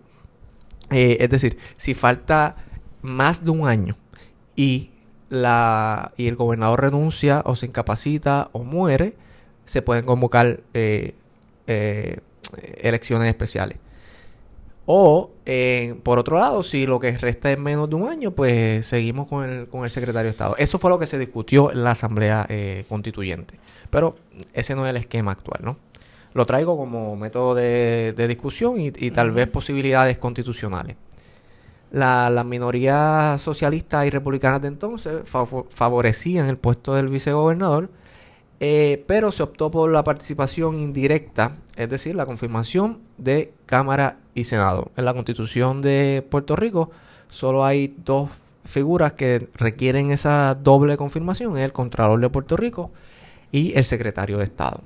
[0.89, 2.55] Es decir, si falta
[3.01, 3.97] más de un año
[4.55, 4.91] y,
[5.29, 9.15] la, y el gobernador renuncia o se incapacita o muere,
[9.65, 11.15] se pueden convocar eh,
[11.67, 12.19] eh,
[12.81, 13.77] elecciones especiales.
[14.91, 18.87] O, eh, por otro lado, si lo que resta es menos de un año, pues
[18.87, 20.55] seguimos con el, con el secretario de Estado.
[20.57, 23.59] Eso fue lo que se discutió en la Asamblea eh, Constituyente.
[23.91, 24.15] Pero
[24.51, 25.77] ese no es el esquema actual, ¿no?
[26.33, 30.95] Lo traigo como método de, de discusión y, y tal vez posibilidades constitucionales.
[31.91, 37.89] La- las minorías socialistas y republicanas de entonces fav- favorecían el puesto del vicegobernador,
[38.59, 44.43] eh, pero se optó por la participación indirecta, es decir, la confirmación de Cámara y
[44.43, 44.91] Senado.
[44.97, 46.91] En la Constitución de Puerto Rico
[47.29, 48.29] solo hay dos
[48.65, 52.91] figuras que requieren esa doble confirmación el Contralor de Puerto Rico
[53.51, 54.81] y el Secretario de Estado.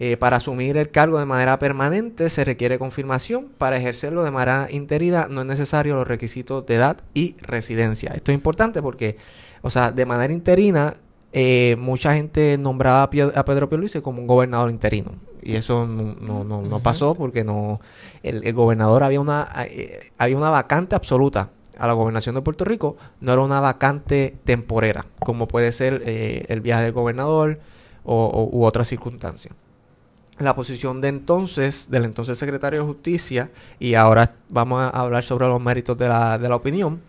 [0.00, 3.50] Eh, para asumir el cargo de manera permanente se requiere confirmación.
[3.58, 8.12] Para ejercerlo de manera interina no es necesario los requisitos de edad y residencia.
[8.14, 9.16] Esto es importante porque,
[9.62, 10.94] o sea, de manera interina,
[11.32, 15.12] eh, mucha gente nombraba a, Pedro Pierluisi como un gobernador interino.
[15.42, 17.80] Y eso no, pasó porque no
[18.22, 22.96] el, gobernador había una, eh, había una vacante absoluta a la gobernación de Puerto Rico.
[23.20, 27.60] No era una vacante temporera, como puede ser el viaje del gobernador
[28.04, 29.54] o, u otras circunstancias
[30.38, 35.46] la posición de entonces, del entonces secretario de Justicia, y ahora vamos a hablar sobre
[35.46, 37.00] los méritos de la, de la opinión.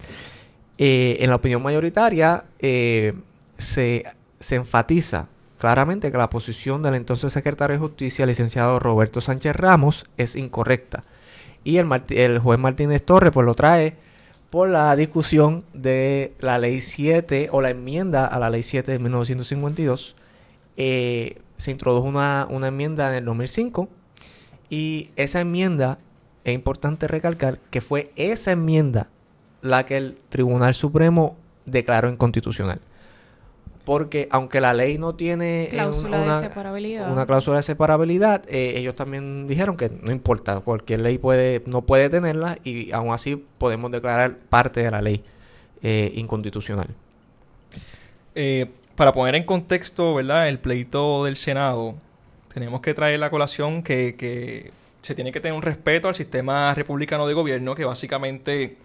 [0.77, 3.13] Eh, en la opinión mayoritaria eh,
[3.57, 4.05] se,
[4.41, 10.05] se, enfatiza claramente que la posición del entonces secretario de Justicia, licenciado Roberto Sánchez Ramos,
[10.17, 11.03] es incorrecta.
[11.63, 13.95] Y el, el juez Martínez Torres pues lo trae
[14.49, 18.99] por la discusión de la ley 7 o la enmienda a la ley 7 de
[18.99, 20.15] 1952.
[20.77, 23.89] Eh, se introdujo una, enmienda en el 2005
[24.69, 25.99] y esa enmienda,
[26.43, 29.07] es importante recalcar que fue esa enmienda
[29.61, 31.35] la que el Tribunal Supremo
[31.65, 32.79] declaró inconstitucional.
[33.83, 37.11] Porque aunque la ley no tiene cláusula una, de separabilidad.
[37.11, 41.83] una cláusula de separabilidad, eh, ellos también dijeron que no importa, cualquier ley puede no
[41.83, 45.23] puede tenerla y aún así podemos declarar parte de la ley
[45.83, 46.87] eh, inconstitucional.
[48.33, 50.47] Eh, para poner en contexto, ¿verdad?
[50.47, 51.95] El pleito del Senado,
[52.53, 54.71] tenemos que traer la colación que,
[55.01, 58.77] se tiene que tener un respeto al sistema republicano de gobierno, que básicamente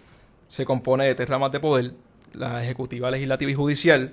[0.48, 1.92] se compone de tres ramas de poder,
[2.34, 4.12] la ejecutiva, legislativa y judicial,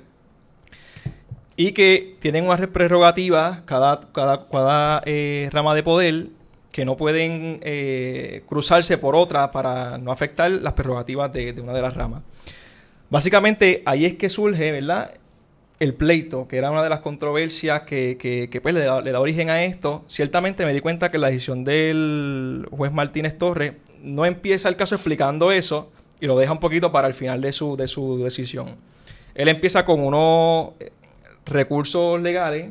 [1.56, 6.28] y que tienen unas prerrogativas cada, cada, cada eh, rama de poder
[6.72, 11.74] que no pueden eh, cruzarse por otra para no afectar las prerrogativas de, de una
[11.74, 12.22] de las ramas.
[13.10, 15.16] Básicamente ahí es que surge, ¿verdad?
[15.80, 19.64] El pleito, que era una de las controversias que, que, pues, le, da, origen a
[19.64, 24.76] esto, ciertamente me di cuenta que la decisión del juez Martínez Torres no empieza el
[24.76, 28.24] caso explicando eso y lo deja un poquito para el final de su, de su
[28.24, 28.76] decisión.
[29.36, 30.92] Él empieza con unos eh,
[31.46, 32.70] recursos legales.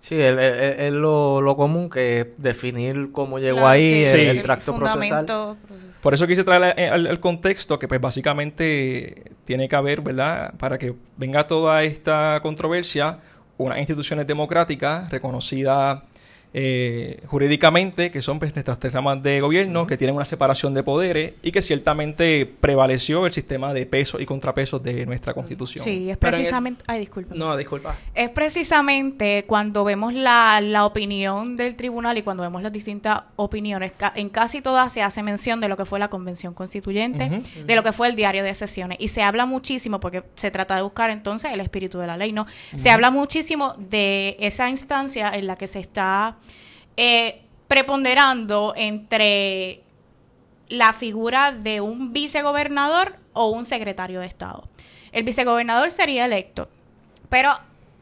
[0.00, 5.26] Sí, es lo, común que es definir cómo llegó ahí el, tracto procesal.
[6.00, 10.54] Por eso quise traer el contexto que pues básicamente tiene que haber, ¿verdad?
[10.58, 13.18] Para que venga toda esta controversia,
[13.58, 16.02] unas instituciones democráticas reconocidas
[16.52, 20.82] eh, jurídicamente, que son pues, nuestras tres ramas de gobierno, que tienen una separación de
[20.82, 25.84] poderes y que ciertamente prevaleció el sistema de pesos y contrapesos de nuestra constitución.
[25.84, 26.84] Sí, es precisamente...
[26.88, 27.34] Ay, disculpa.
[27.34, 27.96] No, disculpa.
[28.14, 33.92] Es precisamente cuando vemos la, la opinión del tribunal y cuando vemos las distintas opiniones,
[34.14, 37.82] en casi todas se hace mención de lo que fue la convención constituyente, de lo
[37.82, 38.98] que fue el diario de sesiones.
[39.00, 42.32] Y se habla muchísimo, porque se trata de buscar entonces el espíritu de la ley,
[42.32, 42.46] ¿no?
[42.76, 46.36] Se habla muchísimo de esa instancia en la que se está
[46.96, 49.82] eh, preponderando entre
[50.68, 54.68] la figura de un vicegobernador o un secretario de Estado.
[55.12, 56.68] El vicegobernador sería electo,
[57.28, 57.52] pero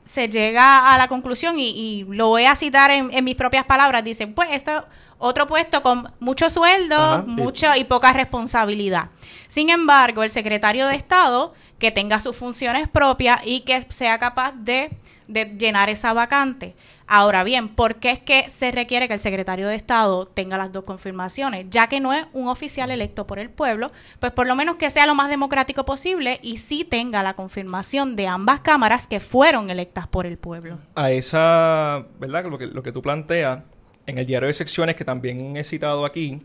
[0.05, 4.35] se llega a la conclusión, y, lo voy a citar en, mis propias palabras, dicen,
[4.35, 4.87] pues esto
[5.19, 9.11] otro puesto con mucho sueldo, mucho y poca responsabilidad.
[9.49, 14.53] Sin embargo, el secretario de Estado que tenga sus funciones propias y que sea capaz
[14.53, 14.97] de
[15.29, 16.75] llenar esa vacante.
[17.11, 20.73] Ahora bien, ¿por qué es que se requiere que el secretario de Estado tenga las
[20.73, 21.65] dos confirmaciones?
[21.71, 24.91] Ya que no es un oficial electo por el pueblo, pues por lo menos que
[24.91, 29.71] sea lo más democrático posible y sí tenga la confirmación de ambas cámaras que fueron
[29.71, 30.81] electas por el pueblo.
[30.95, 32.45] A esa, ¿verdad?
[32.45, 33.61] Lo que, tú planteas,
[34.07, 36.41] en el diario de secciones que también he citado aquí,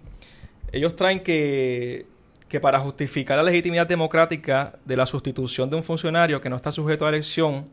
[0.72, 2.06] ellos traen que,
[2.48, 6.72] que para justificar la legitimidad democrática de la sustitución de un funcionario que no está
[6.72, 7.68] sujeto a elección,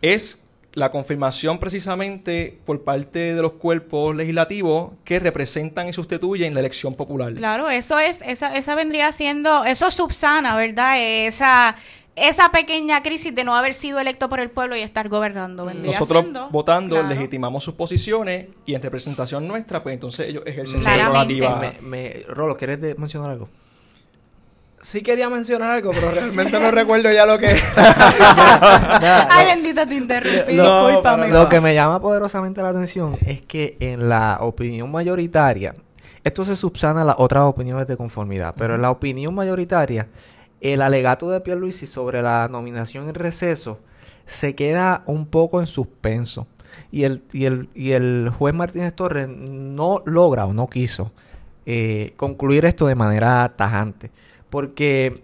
[0.00, 0.42] es
[0.74, 6.94] la confirmación precisamente por parte de los cuerpos legislativos que representan y sustituyen la elección
[6.94, 7.34] popular.
[7.34, 10.96] Claro, eso es, esa, esa vendría siendo, eso subsana, ¿verdad?
[10.98, 11.76] Esa,
[12.16, 15.70] esa pequeña crisis de no haber sido electo por el pueblo y estar gobernando.
[15.72, 21.72] Nosotros votando legitimamos sus posiciones y en representación nuestra, pues entonces ellos ejercen su prerrogativa.
[21.82, 23.48] Me, Rolo, ¿quieres mencionar algo?
[24.82, 27.46] Sí quería mencionar algo, pero realmente no recuerdo ya lo que.
[27.76, 30.52] Ay, bendita, te interrumpí.
[30.52, 31.28] Discúlpame.
[31.28, 35.74] Lo que me llama poderosamente la atención es que en la opinión mayoritaria,
[36.24, 40.08] esto se subsana a las otras opiniones de conformidad, pero en la opinión mayoritaria,
[40.60, 43.80] el alegato de Pierluisi sobre la nominación en receso
[44.26, 46.46] se queda un poco en suspenso.
[46.90, 51.12] Y el, y el, y el juez Martínez Torres no logra o no quiso
[51.66, 54.10] eh, concluir esto de manera tajante
[54.52, 55.22] porque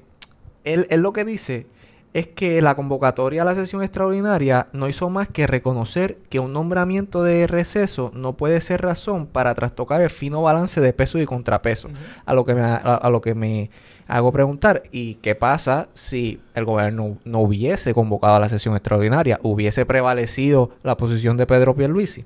[0.64, 1.66] él, él lo que dice
[2.14, 6.54] es que la convocatoria a la sesión extraordinaria no hizo más que reconocer que un
[6.54, 11.26] nombramiento de receso no puede ser razón para trastocar el fino balance de peso y
[11.26, 11.90] contrapeso.
[12.24, 13.70] a, lo que me, a, lo que me
[14.06, 19.38] hago preguntar, ¿y qué pasa si el gobierno no hubiese convocado a la sesión extraordinaria?
[19.42, 22.24] ¿Hubiese prevalecido la posición de Pedro Pierluisi?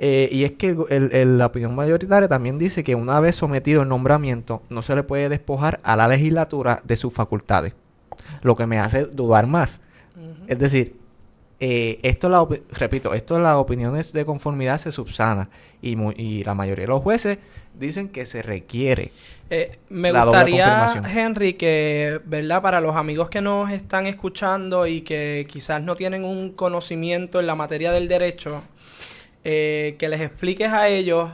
[0.00, 0.76] Eh, y es que
[1.26, 5.28] la opinión mayoritaria también dice que una vez sometido el nombramiento no se le puede
[5.28, 7.74] despojar a la legislatura de sus facultades
[8.42, 9.80] lo que me hace dudar más.
[10.46, 10.96] Es decir,
[11.60, 15.48] eh, esto la repito, esto las opiniones de conformidad se subsana
[15.82, 17.38] y, y la mayoría de los jueces
[17.74, 19.12] dicen que se requiere.
[19.50, 22.60] Eh, me gustaría, Henry, que, ¿verdad?
[22.62, 27.46] Para los amigos que nos están escuchando y que quizás no tienen un conocimiento en
[27.46, 28.62] la materia del derecho,
[29.50, 31.30] eh, que les expliques a ellos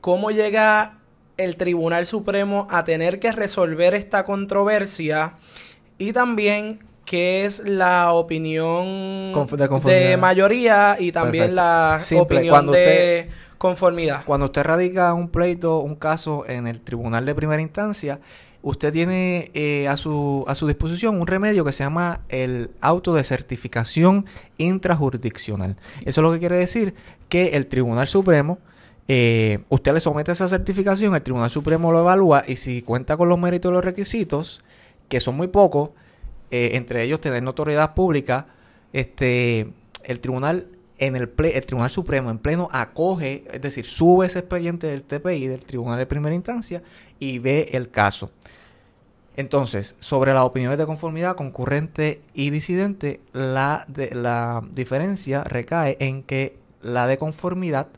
[0.00, 0.98] cómo llega
[1.36, 5.34] el Tribunal Supremo a tener que resolver esta controversia
[5.98, 9.34] y también qué es la opinión
[9.84, 14.24] de, mayoría y también la opinión de conformidad.
[14.24, 18.20] Cuando usted radica un pleito, un caso en el tribunal de primera instancia,
[18.64, 23.14] usted tiene eh, a, su, a su disposición un remedio que se llama el auto
[23.14, 24.24] de certificación
[24.56, 25.76] intrajurisdiccional.
[26.04, 26.94] Eso es lo que quiere decir
[27.28, 28.58] que el Tribunal Supremo,
[29.06, 33.28] eh, usted le somete esa certificación, el Tribunal Supremo lo evalúa y si cuenta con
[33.28, 34.64] los méritos y los requisitos,
[35.10, 35.90] que son muy pocos,
[36.50, 38.46] eh, entre ellos tener notoriedad pública,
[38.94, 39.68] este,
[40.04, 44.86] el tribunal en el, el Tribunal Supremo en pleno acoge, es decir, sube ese expediente
[44.86, 46.82] del TPI, del Tribunal de Primera Instancia,
[47.18, 48.30] y ve el caso.
[49.36, 56.22] Entonces, sobre las opiniones de conformidad concurrente y disidente, la, de, la diferencia recae en
[56.22, 57.88] que la de conformidad,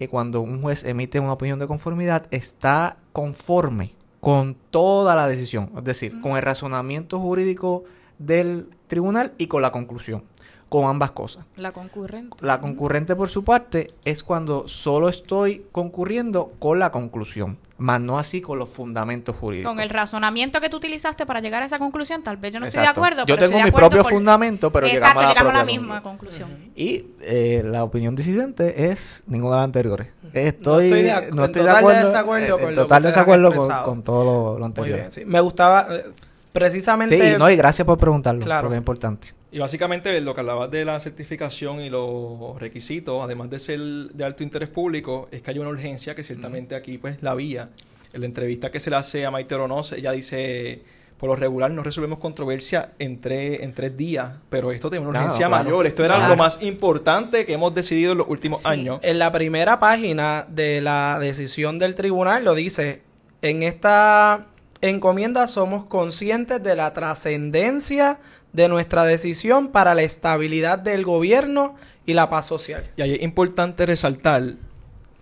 [0.00, 5.70] eh, cuando un juez emite una opinión de conformidad, está conforme con toda la decisión,
[5.76, 7.84] es decir, con el razonamiento jurídico
[8.18, 10.22] del tribunal y con la conclusión,
[10.68, 11.44] con ambas cosas.
[11.56, 12.36] La concurrente.
[12.40, 18.18] La concurrente, por su parte, es cuando solo estoy concurriendo con la conclusión más no
[18.18, 19.72] así con los fundamentos jurídicos.
[19.72, 22.66] Con el razonamiento que tú utilizaste para llegar a esa conclusión, tal vez yo no
[22.66, 23.26] estoy de acuerdo.
[23.26, 26.48] Yo tengo mis propios fundamentos, pero llegamos a la, misma conclusión.
[26.76, 30.08] Y eh, la opinión disidente es ninguna de las anteriores.
[30.32, 35.08] Estoy, no estoy de, acuerdo, desacuerdo con total desacuerdo con, todo lo, anterior.
[35.26, 36.04] Me gustaba eh,
[36.52, 37.32] precisamente...
[37.32, 38.62] Sí, no, y gracias por preguntarlo, claro.
[38.62, 39.28] porque es importante.
[39.54, 44.24] Y básicamente lo que hablabas de la certificación y los requisitos, además de ser de
[44.24, 47.68] alto interés público, es que hay una urgencia que ciertamente aquí pues la vía.
[48.12, 50.82] En la entrevista que se le hace a Maite Oronoz, ella dice,
[51.18, 55.48] por lo regular no resolvemos controversia en, en tres días, pero esto tiene una urgencia
[55.48, 55.86] mayor.
[55.86, 58.98] Esto era lo más importante que hemos decidido en los últimos años.
[59.02, 63.02] En la primera página de la decisión del tribunal lo dice,
[63.40, 64.48] en esta
[64.90, 68.18] encomienda somos conscientes de la trascendencia
[68.52, 71.76] de nuestra decisión para la estabilidad del gobierno
[72.06, 72.84] y la paz social.
[72.96, 74.54] Y ahí es importante resaltar,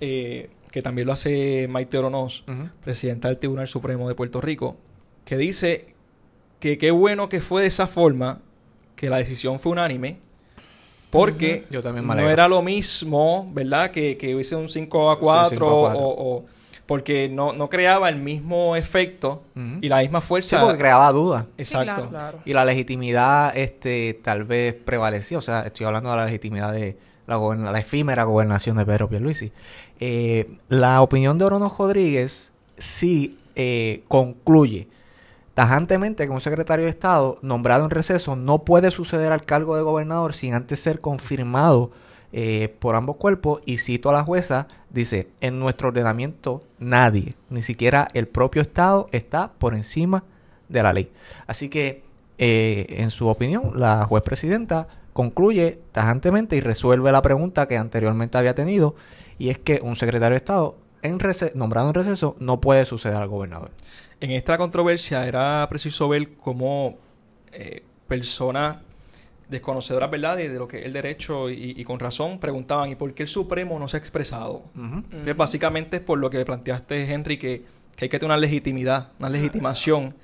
[0.00, 2.44] eh, que también lo hace Maite Oronoz,
[2.82, 4.76] presidenta del Tribunal Supremo de Puerto Rico,
[5.24, 5.94] que dice
[6.58, 8.40] que qué bueno que fue de esa forma,
[8.96, 10.18] que la decisión fue unánime,
[11.10, 13.90] porque no era lo mismo, ¿verdad?
[13.90, 16.46] Que, que hubiese un 5 a 4, o
[16.92, 19.44] porque no, no creaba el mismo efecto
[19.80, 20.58] y la misma fuerza.
[20.58, 21.46] Sí, porque creaba dudas.
[21.56, 22.10] Exacto.
[22.44, 26.98] Y la legitimidad este tal vez prevalecía, o sea, estoy hablando de la legitimidad de
[27.26, 29.52] la, la efímera gobernación de Pedro Pierluisi.
[30.00, 34.86] Eh, la opinión de Orono Rodríguez sí eh, concluye
[35.54, 39.82] tajantemente que un secretario de Estado nombrado en receso no puede suceder al cargo de
[39.82, 41.90] gobernador sin antes ser confirmado
[42.32, 47.62] eh, por ambos cuerpos y cito a la jueza, dice, en nuestro ordenamiento nadie, ni
[47.62, 50.24] siquiera el propio Estado está por encima
[50.68, 51.12] de la ley.
[51.46, 52.02] Así que,
[52.38, 58.38] eh, en su opinión, la juez presidenta concluye tajantemente y resuelve la pregunta que anteriormente
[58.38, 58.94] había tenido,
[59.38, 61.18] y es que un secretario de Estado en
[61.54, 63.70] nombrado en receso no puede suceder al gobernador.
[64.20, 66.96] En esta controversia era preciso ver cómo
[67.52, 68.76] eh, personas
[69.52, 73.22] desconocedoras, ¿verdad?, de, lo que es el derecho y, con razón preguntaban, ¿y por qué
[73.22, 74.64] el Supremo no se ha expresado?
[75.36, 77.64] básicamente es por lo que planteaste, Henry, que,
[78.00, 80.14] hay que tener una legitimidad, una legitimación,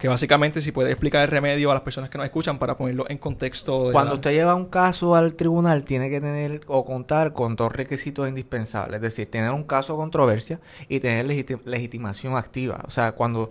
[0.00, 3.04] que básicamente si puede explicar el remedio a las personas que nos escuchan para ponerlo
[3.08, 3.90] en contexto.
[3.92, 8.28] Cuando usted lleva un caso al tribunal, tiene que tener o contar con dos requisitos
[8.28, 10.58] indispensables, es decir, tener un caso de controversia
[10.88, 12.82] y tener legitimación activa.
[12.86, 13.50] O sea, cuando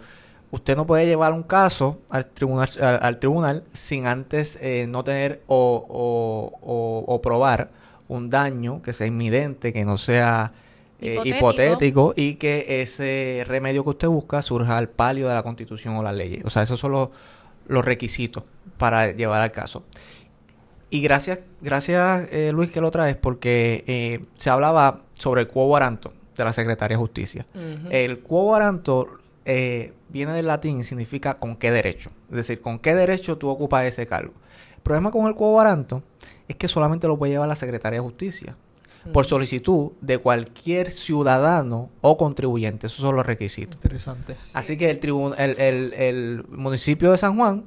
[0.52, 2.70] usted no puede llevar un caso al tribunal,
[3.02, 6.56] al, tribunal sin antes eh, no tener o,
[7.08, 7.70] o, probar
[8.08, 10.52] un daño que sea inminente, que no sea
[11.00, 11.38] eh, Hipotético.
[11.38, 16.04] hipotético y que ese remedio que usted busca surja al palio de la constitución o
[16.04, 16.42] la ley.
[16.44, 17.10] O sea, esos son los,
[17.68, 18.44] los requisitos
[18.78, 19.84] para llevar al caso.
[20.90, 25.78] Y gracias, gracias eh, Luis que lo traes porque eh, se hablaba sobre el quo
[25.78, 27.46] de la Secretaría de Justicia.
[27.54, 27.90] Ujú.
[27.92, 28.58] El quo
[29.52, 32.12] eh, viene del latín y significa con qué derecho.
[32.30, 34.34] Es decir, con qué derecho tú ocupas ese cargo.
[34.76, 36.04] El problema con el quo warranto
[36.48, 38.56] es que solamente lo puede llevar la Secretaría de Justicia
[39.12, 42.86] por solicitud de cualquier ciudadano o contribuyente.
[42.88, 43.76] Esos son los requisitos.
[43.78, 44.34] Interesante.
[44.54, 45.00] Así que el,
[45.38, 47.64] el, el- el municipio de San Juan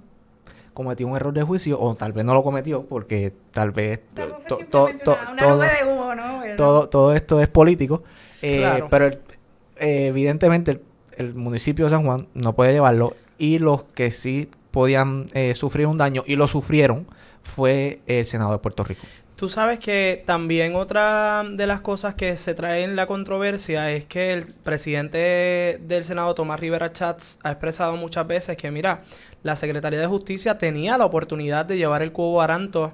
[0.74, 4.22] cometió un error de juicio, o tal vez no lo cometió, porque tal vez to-
[4.22, 6.40] Fue to- simplemente to- una, una todo- nube de humo, ¿no?
[6.42, 8.02] Pero- todo, todo esto es político.
[8.40, 8.86] eh, Claro.
[8.90, 10.82] Pero eh, evidentemente el,
[11.18, 15.86] el municipio de San Juan no puede llevarlo y los que sí podían eh, sufrir
[15.86, 17.06] un daño y lo sufrieron
[17.42, 19.02] fue el Senado de Puerto Rico.
[19.36, 24.04] Tú sabes que también otra de las cosas que se trae en la controversia es
[24.04, 29.02] que el presidente del Senado, Tomás Rivera Chats, ha expresado muchas veces que, mira,
[29.42, 32.92] la Secretaría de Justicia tenía la oportunidad de llevar el cubo aranto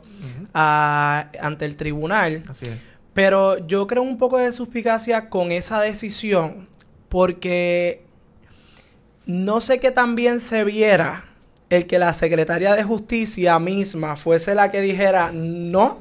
[0.55, 2.79] a- ante el tribunal, Así es.
[3.13, 6.67] pero yo creo un poco de suspicacia con esa decisión
[7.11, 8.05] porque
[9.29, 11.25] no sé que también se viera
[11.71, 15.99] el que la Secretaría de Justicia misma fuese la que dijera no.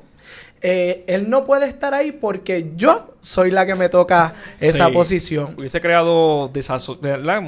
[0.62, 4.94] eh, él no puede estar ahí porque yo soy la que me toca esa Sí.
[4.94, 5.54] posición.
[5.58, 6.50] Hubiese creado.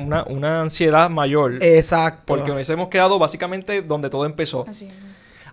[0.06, 1.64] Una, una ansiedad mayor.
[1.64, 2.24] Exacto.
[2.28, 4.66] porque hubiésemos quedado básicamente donde todo empezó.
[4.68, 4.94] Así es.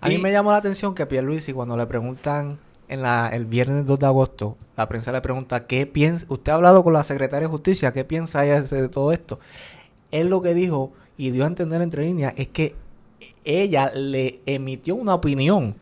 [0.01, 2.59] A mí Y- me llamó la atención que Pierluisi cuando le preguntan
[2.89, 6.27] en la, el viernes 2 de agosto, la prensa le pregunta, ¿qué piensa?
[6.29, 7.93] ¿Usted ha hablado con la secretaria de Justicia?
[7.93, 9.41] ¿Qué piensa ella de todo esto?
[10.11, 12.75] Él lo que dijo y dio a entender entre líneas es que
[13.45, 15.75] ella le emitió una opinión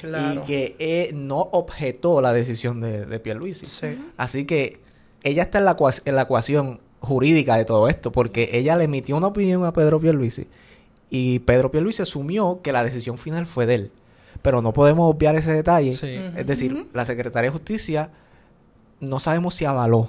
[0.00, 0.42] Claro.
[0.42, 3.64] y que eh, no objetó la decisión de, de Pierluisi.
[3.66, 3.96] Sí.
[4.16, 4.80] Así que
[5.22, 9.16] ella está en la, en la ecuación jurídica de todo esto, porque ella le emitió
[9.16, 10.46] una opinión a Pedro Pierluisi
[11.08, 13.90] y Pedro Pierluisi asumió que la decisión final fue de él.
[14.42, 15.92] Pero no podemos obviar ese detalle.
[15.92, 16.20] Sí.
[16.36, 18.10] Es decir, la Secretaría de Justicia
[19.00, 20.08] no sabemos si avaló,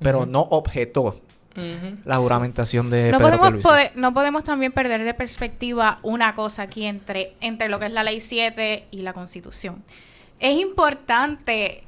[0.00, 1.20] pero no objetó
[2.04, 6.62] La juramentación de no Pedro podemos, poder- no podemos también perder de perspectiva una cosa
[6.62, 9.82] aquí entre, entre lo que es la ley 7 y la constitución.
[10.40, 11.84] Es importante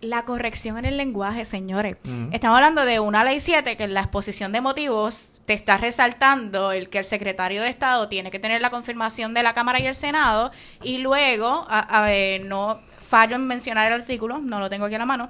[0.00, 1.96] la corrección en el lenguaje, señores.
[2.32, 6.72] Estamos hablando de una ley 7 que en la exposición de motivos te está resaltando
[6.72, 9.86] el que el secretario de Estado tiene que tener la confirmación de la Cámara y
[9.86, 10.52] el Senado
[10.82, 14.94] y luego, a, a ver, no fallo en mencionar el artículo, no lo tengo aquí
[14.94, 15.28] a la mano,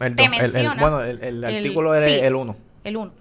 [0.00, 2.12] El te dos- el- el- menciona bueno, el, el el- artículo es sí.
[2.20, 2.56] el 1.
[2.84, 3.12] El 1.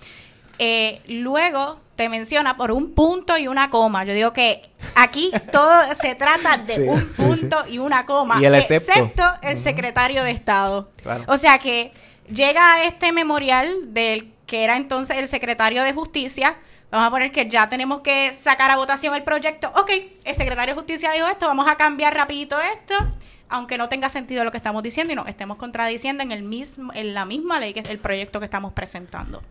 [1.07, 4.03] luego te menciona por un punto y una coma.
[4.03, 8.41] Yo digo que aquí todo se trata de Sí, un sí, punto y una coma,
[8.41, 9.23] Y el excepto.
[9.43, 10.89] el secretario de Estado.
[11.01, 11.23] Claro.
[11.27, 11.91] O sea que
[12.33, 16.57] llega a este memorial del que era entonces el secretario de Justicia.
[16.91, 19.71] Vamos a poner que ya tenemos que sacar a votación el proyecto.
[19.75, 19.89] Ok,
[20.25, 22.93] el secretario de Justicia dijo esto, vamos a cambiar rapidito esto,
[23.49, 26.91] aunque no tenga sentido lo que estamos diciendo y nos estemos contradiciendo en el mismo,
[26.93, 29.41] en la misma ley que es el proyecto que estamos presentando.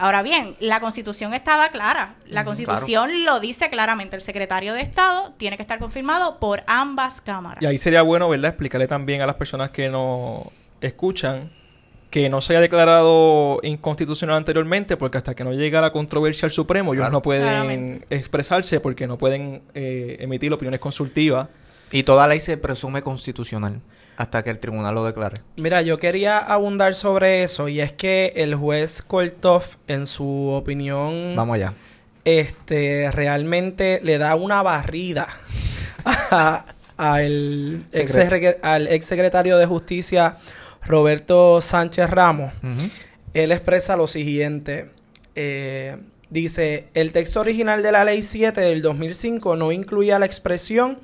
[0.00, 2.14] Ahora bien, la constitución estaba clara.
[2.28, 4.14] La constitución lo dice claramente.
[4.14, 7.60] El secretario de Estado tiene que estar confirmado por ambas cámaras.
[7.60, 8.50] Y ahí sería bueno, ¿verdad?
[8.50, 10.42] Explicarle también a las personas que nos
[10.80, 11.50] escuchan
[12.10, 16.52] que no se haya declarado inconstitucional anteriormente, porque hasta que no llega la controversia al
[16.52, 18.06] Supremo, ellos no pueden Claramente.
[18.08, 21.48] expresarse porque no pueden eh, emitir opiniones consultivas.
[21.90, 23.80] Y toda ley se presume constitucional
[24.16, 25.40] hasta que el tribunal lo declare.
[25.56, 31.34] Mira, yo quería abundar sobre eso y es que el juez Koltov, en su opinión,
[31.36, 31.74] Vamos allá.
[32.24, 35.28] este, realmente le da una barrida
[36.04, 36.64] a-
[36.96, 38.16] al ex,
[38.62, 40.36] al ex secretario de Justicia
[40.84, 42.52] Roberto Sánchez Ramos.
[43.34, 44.90] Él expresa lo siguiente.
[45.40, 45.96] eh,
[46.30, 50.98] dice, el texto original de la Ley 7 del 2005 no incluía la expresión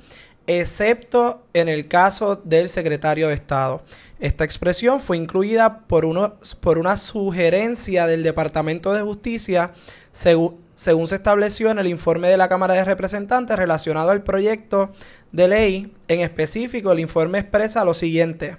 [0.47, 3.83] excepto en el caso del secretario de Estado.
[4.19, 9.71] Esta expresión fue incluida por, uno, por una sugerencia del Departamento de Justicia
[10.11, 14.91] según se estableció en el informe de la Cámara de Representantes relacionado al proyecto
[15.31, 15.93] de ley.
[16.07, 18.57] En específico, el informe expresa lo siguiente.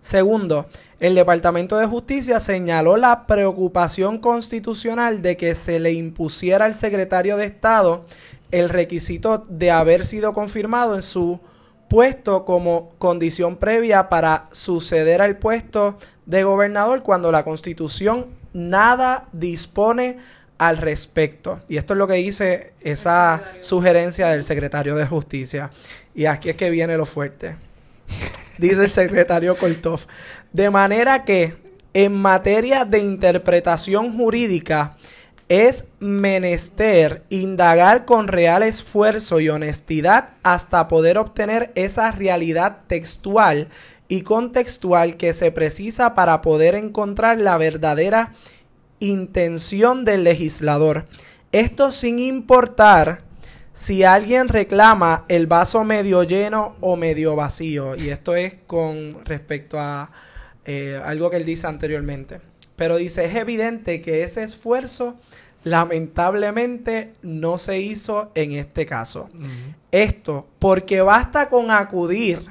[0.00, 0.66] Segundo,
[0.98, 7.36] el Departamento de Justicia señaló la preocupación constitucional de que se le impusiera al secretario
[7.36, 8.06] de Estado
[8.50, 11.40] el requisito de haber sido confirmado en su
[11.88, 20.18] puesto como condición previa para suceder al puesto de gobernador cuando la Constitución nada dispone
[20.58, 21.60] al respecto.
[21.68, 25.70] Y esto es lo que dice esa sugerencia del secretario de Justicia.
[26.14, 27.56] Y aquí es que viene lo fuerte
[28.60, 30.00] dice el secretario Koltov.
[30.52, 31.58] De manera que
[31.92, 34.96] En materia de interpretación jurídica,
[35.50, 43.66] es menester indagar con real esfuerzo y honestidad hasta poder obtener esa realidad textual
[44.06, 48.32] y contextual que se precisa para poder encontrar la verdadera
[49.00, 51.06] intención del legislador.
[51.50, 53.22] Esto sin importar
[53.72, 57.96] si alguien reclama el vaso medio lleno o medio vacío.
[57.96, 60.12] Y esto es con respecto a
[60.64, 62.49] eh, algo que él dice anteriormente.
[62.80, 65.18] Pero dice, es evidente que ese esfuerzo
[65.64, 69.28] lamentablemente no se hizo en este caso.
[69.92, 72.42] Esto porque basta con acudir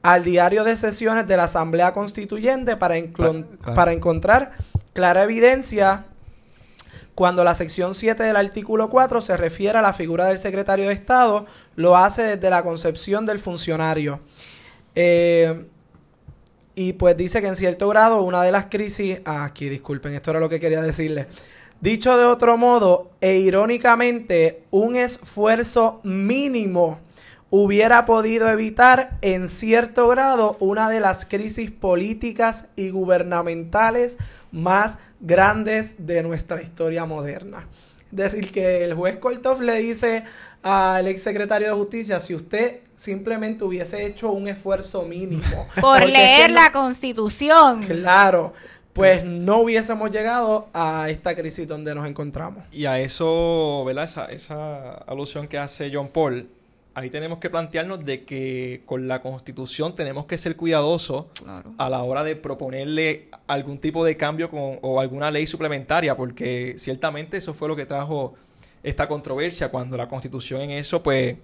[0.00, 2.94] al diario de sesiones de la Asamblea Constituyente para,
[3.74, 4.52] para encontrar
[4.94, 6.06] clara evidencia
[7.14, 10.94] cuando la sección 7 del artículo 4 se refiere a la figura del secretario de
[10.94, 14.20] Estado, lo hace desde la concepción del funcionario.
[14.94, 15.66] Eh,
[16.78, 19.20] y pues dice que en cierto grado una de las crisis...
[19.24, 21.26] Ah, aquí disculpen, esto era lo que quería decirles.
[21.80, 27.00] Dicho de otro modo, e irónicamente, un esfuerzo mínimo
[27.48, 34.18] hubiera podido evitar en cierto grado una de las crisis políticas y gubernamentales
[34.52, 37.66] más grandes de nuestra historia moderna.
[38.10, 40.24] Es decir, que el juez Kortov le dice
[40.62, 45.68] al ex secretario de Justicia, si usted simplemente hubiese hecho un esfuerzo mínimo.
[45.80, 47.84] Por leer la constitución.
[47.84, 48.52] Claro,
[48.92, 52.64] pues no hubiésemos llegado a esta crisis donde nos encontramos.
[52.72, 54.04] Y a eso, ¿verdad?
[54.04, 56.48] Esa, esa alusión que hace John Paul,
[56.94, 61.26] ahí tenemos que plantearnos de que con la constitución tenemos que ser cuidadosos
[61.78, 66.74] a la hora de proponerle algún tipo de cambio con, o alguna ley suplementaria, porque
[66.76, 68.34] ciertamente eso fue lo que trajo
[68.82, 71.36] esta controversia cuando la constitución en eso pues,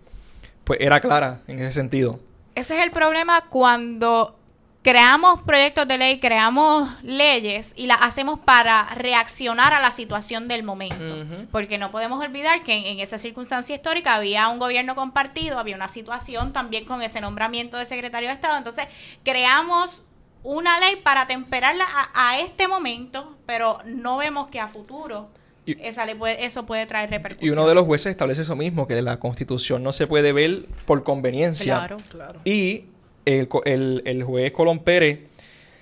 [0.64, 2.18] pues era clara en ese sentido.
[2.54, 4.36] Ese es el problema cuando
[4.82, 10.64] creamos proyectos de ley, creamos leyes y las hacemos para reaccionar a la situación del
[10.64, 11.46] momento.
[11.50, 15.88] Porque no podemos olvidar que en, esa circunstancia histórica había un gobierno compartido, había una
[15.88, 18.58] situación también con ese nombramiento de secretario de Estado.
[18.58, 18.86] Entonces,
[19.24, 20.04] creamos
[20.42, 25.30] una ley para temperarla a, este momento, pero no vemos que a futuro...
[25.66, 27.56] esa puede, eso puede traer repercusiones.
[27.56, 30.66] Y uno de los jueces establece eso mismo, que la constitución no se puede ver
[30.86, 31.76] por conveniencia.
[31.76, 32.40] Claro, claro.
[32.44, 32.86] Y
[33.24, 35.20] el, el, juez Colón Pérez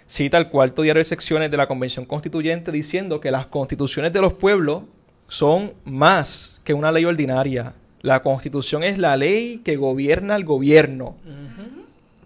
[0.07, 4.21] cita el cuarto diario de secciones de la Convención Constituyente diciendo que las constituciones de
[4.21, 4.83] los pueblos
[5.29, 7.75] son más que una ley ordinaria.
[8.03, 11.17] La constitución es la ley que gobierna al gobierno.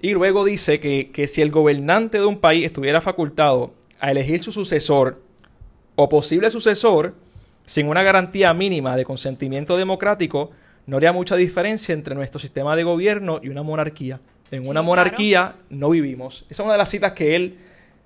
[0.01, 4.43] Y luego dice que, que si el gobernante de un país estuviera facultado a elegir
[4.43, 5.23] su sucesor
[5.97, 7.15] o posible sucesor,
[7.65, 10.51] sin una garantía mínima de consentimiento democrático,
[10.87, 14.21] no habría mucha diferencia entre nuestro sistema de gobierno y una monarquía.
[14.51, 16.45] En una monarquía no vivimos.
[16.51, 17.59] Esa es una de las citas que él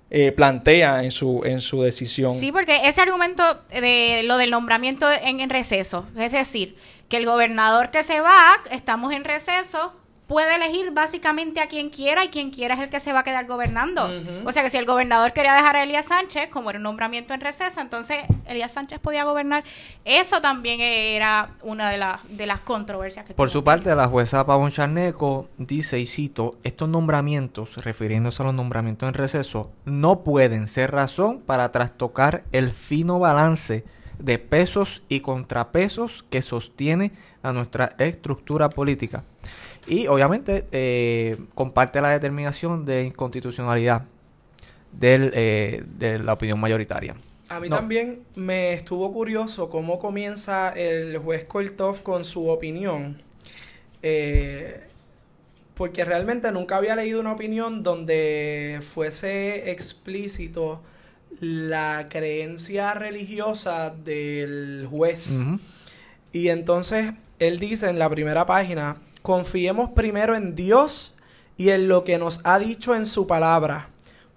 [0.09, 2.31] eh, plantea en su, en su decisión.
[2.31, 6.75] Sí, porque ese argumento de lo del nombramiento en, en receso, es decir,
[7.09, 9.93] que el gobernador que se va, estamos en receso,
[10.29, 13.23] puede elegir básicamente a quien quiera y quien quiera es el que se va a
[13.23, 14.07] quedar gobernando.
[14.45, 17.33] O sea que si el gobernador quería dejar a Elías Sánchez, como era un nombramiento
[17.33, 19.63] en receso, entonces Elías Sánchez podía gobernar.
[20.05, 24.45] Eso también era una de, las de las controversias que Por su parte, la jueza
[24.45, 30.67] Pavón Charneco dice, y cito, estos nombramientos, refiriéndose a los nombramientos en receso, no pueden
[30.67, 33.83] ser razón para trastocar el fino balance
[34.19, 39.23] de pesos y contrapesos que sostiene a nuestra estructura política.
[39.89, 44.05] Y obviamente eh, comparte la determinación de inconstitucionalidad
[44.91, 47.15] del, eh, de la opinión mayoritaria.
[47.49, 53.19] A mí también me estuvo curioso cómo comienza el juez Kortov con su opinión.
[54.03, 54.81] Eh,
[55.73, 60.83] porque realmente nunca había leído una opinión donde fuese explícito
[61.39, 65.39] la creencia religiosa del juez.
[66.31, 68.97] Y entonces él dice en la primera página,
[69.29, 71.13] confiemos primero en Dios
[71.55, 73.89] y en lo que nos ha dicho en su palabra.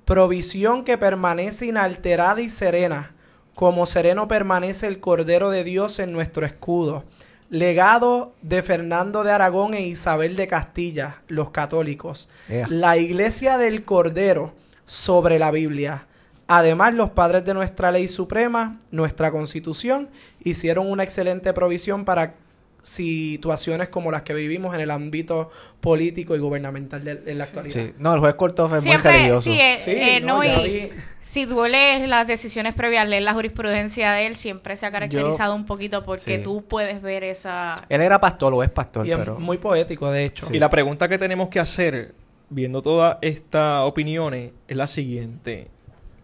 [0.04, 3.12] Provisión que permanece inalterada y serena,
[3.54, 7.04] como sereno permanece el Cordero de Dios en nuestro escudo.
[7.48, 12.28] Legado de Fernando de Aragón e Isabel de Castilla, los católicos.
[12.68, 14.52] La iglesia del Cordero
[14.84, 16.06] sobre la Biblia.
[16.48, 20.10] Además, los padres de nuestra ley suprema, nuestra constitución,
[20.44, 22.34] hicieron una excelente provisión para
[22.82, 27.74] situaciones como las que vivimos en el ámbito político y gubernamental de, en la actualidad.
[27.74, 27.94] Sí.
[27.98, 29.42] No, el juez Cortó es muy religioso.
[29.42, 34.36] Sí, eh, eh, no, y si duele las decisiones previas, leer la jurisprudencia de él,
[34.36, 37.84] siempre se ha caracterizado un poquito porque tú puedes ver esa...
[37.88, 39.38] Él era pastor o es pastor, y pero...
[39.38, 40.48] muy poético, de hecho.
[40.52, 42.14] Y la pregunta que tenemos que hacer,
[42.50, 45.68] viendo todas estas opiniones, es la siguiente.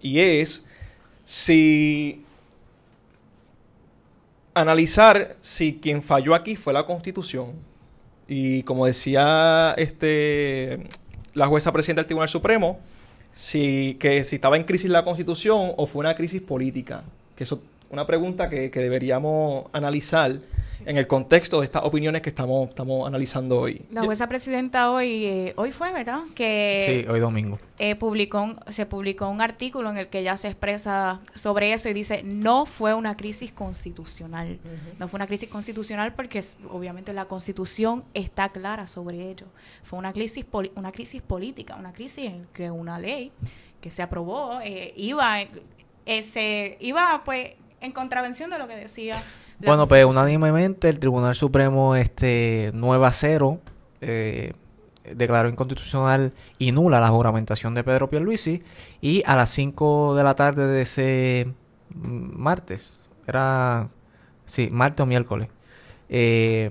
[0.01, 0.65] Y es
[1.25, 2.25] si
[4.61, 7.53] analizar si quien falló aquí fue la Constitución.
[8.27, 10.87] Y como decía este
[11.35, 12.79] la jueza presidenta del Tribunal Supremo,
[13.33, 17.05] si que si estaba en crisis la Constitución o fue una crisis política.
[17.37, 20.39] Que eso una pregunta que, que deberíamos analizar
[20.85, 23.87] en el contexto de estas opiniones que estamos, estamos analizando hoy.
[23.91, 26.21] La jueza presidenta hoy, eh, hoy fue, ¿verdad?
[26.35, 27.59] Que Sí, hoy domingo.
[27.79, 31.89] eh, publicó un- se publicó un artículo en el que ella se expresa sobre eso
[31.89, 34.59] y dice no fue una crisis constitucional
[34.99, 39.47] no fue una crisis constitucional porque obviamente la constitución está clara sobre ello
[39.83, 43.33] fue una crisis poli- una crisis política una crisis en que una ley
[43.81, 45.49] que se aprobó eh, iba en-
[46.07, 49.23] eh, se- iba pues en contravención de lo que decía
[49.59, 53.61] Bueno, pues unánimemente el Tribunal Supremo este 9 a 0
[54.01, 54.53] eh,
[55.15, 58.63] declaró inconstitucional y nula la juramentación de Pedro Pierluisi
[59.01, 61.53] y a las 5 de la tarde de ese
[61.91, 63.89] martes, era
[64.45, 65.49] sí, martes o miércoles,
[66.09, 66.71] eh,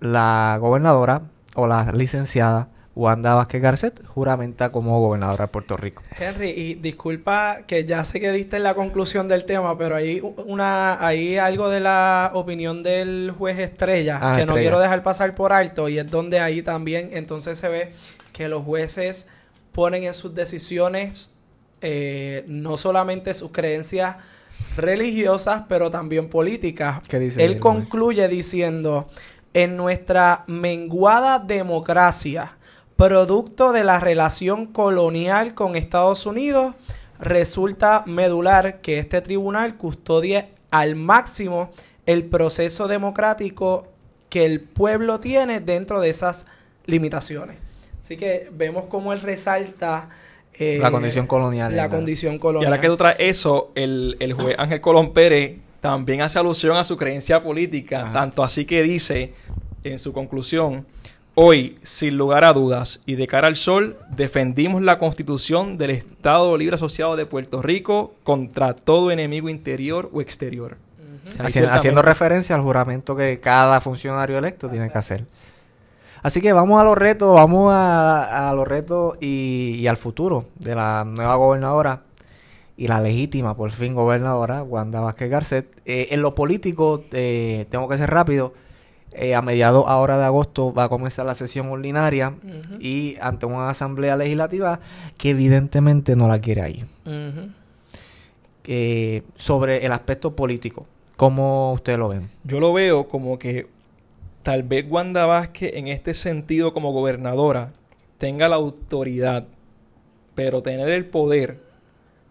[0.00, 1.22] la gobernadora
[1.56, 6.02] o la licenciada Wanda Vázquez Garcet juramenta como gobernadora de Puerto Rico.
[6.18, 11.04] Henry, y disculpa que ya sé que diste la conclusión del tema, pero hay una,
[11.04, 15.52] hay algo de la opinión del juez Estrella Ah, que no quiero dejar pasar por
[15.52, 17.92] alto y es donde ahí también entonces se ve
[18.32, 19.28] que los jueces
[19.72, 21.34] ponen en sus decisiones
[21.80, 24.16] eh, no solamente sus creencias
[24.76, 27.00] religiosas, pero también políticas.
[27.08, 29.08] ¿Qué dice Él concluye diciendo,
[29.52, 32.56] en nuestra menguada democracia,
[32.96, 36.74] producto de la relación colonial con Estados Unidos,
[37.18, 41.70] resulta medular que este tribunal custodie al máximo
[42.06, 43.86] el proceso democrático
[44.28, 46.46] que el pueblo tiene dentro de esas
[46.86, 47.56] limitaciones.
[48.02, 50.10] Así que vemos cómo él resalta
[50.52, 52.72] eh, La condición colonial, La condición Y colonial.
[52.72, 56.84] ahora que tú traes eso, el, el juez Ángel Colón Pérez también hace alusión a
[56.84, 58.12] su creencia política, Ajá.
[58.12, 59.34] tanto así que dice
[59.84, 60.86] en su conclusión,
[61.34, 66.56] hoy, sin lugar a dudas y de cara al sol, defendimos la constitución del Estado
[66.56, 70.76] Libre Asociado de Puerto Rico contra todo enemigo interior o exterior.
[71.38, 75.24] Haci- haciendo referencia al juramento que cada funcionario electo tiene que hacer.
[76.22, 80.46] Así que vamos a los retos, vamos a, a los retos y, y al futuro
[80.58, 82.02] de la nueva gobernadora
[82.76, 85.66] y la legítima, por fin, gobernadora, Wanda Vázquez Garcet.
[85.84, 88.52] Eh, en lo político, eh, tengo que ser rápido,
[89.14, 92.34] eh, a mediados ahora de agosto va a comenzar la sesión ordinaria
[92.80, 94.80] y ante una asamblea legislativa
[95.16, 96.84] que evidentemente no la quiere ahí.
[98.66, 100.86] Eh, sobre el aspecto político,
[101.16, 102.30] ¿cómo ustedes lo ven?
[102.44, 103.66] Yo lo veo como que
[104.42, 107.72] tal vez Wanda Vázquez en este sentido como gobernadora
[108.16, 109.46] tenga la autoridad,
[110.34, 111.60] pero tener el poder,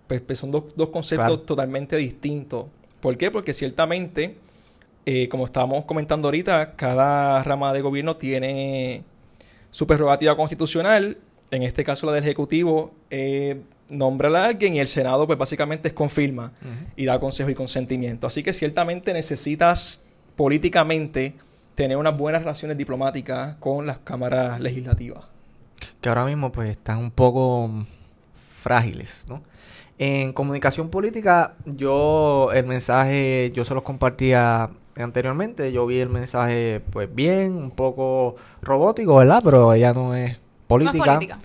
[0.07, 1.41] pues, pues son dos, dos conceptos Claro.
[1.41, 2.65] totalmente distintos.
[2.99, 3.29] ¿Por qué?
[3.29, 4.37] Porque ciertamente,
[5.05, 9.03] eh, como estábamos comentando ahorita, cada rama de gobierno tiene
[9.69, 11.17] su prerrogativa constitucional,
[11.51, 15.89] en este caso la del Ejecutivo, eh, nombra a alguien y el Senado pues básicamente
[15.89, 16.53] es confirma
[16.95, 18.27] y da consejo y consentimiento.
[18.27, 21.35] Así que ciertamente necesitas políticamente
[21.75, 25.25] tener unas buenas relaciones diplomáticas con las cámaras legislativas.
[26.01, 27.69] que ahora mismo pues están un poco
[28.61, 29.43] frágiles, ¿no?
[29.99, 36.81] En comunicación política, yo el mensaje, yo se los compartía anteriormente, yo vi el mensaje
[36.91, 39.41] pues bien, un poco robótico, ¿verdad?
[39.43, 40.37] Pero ella no es No es
[40.67, 41.15] política.
[41.15, 41.39] política.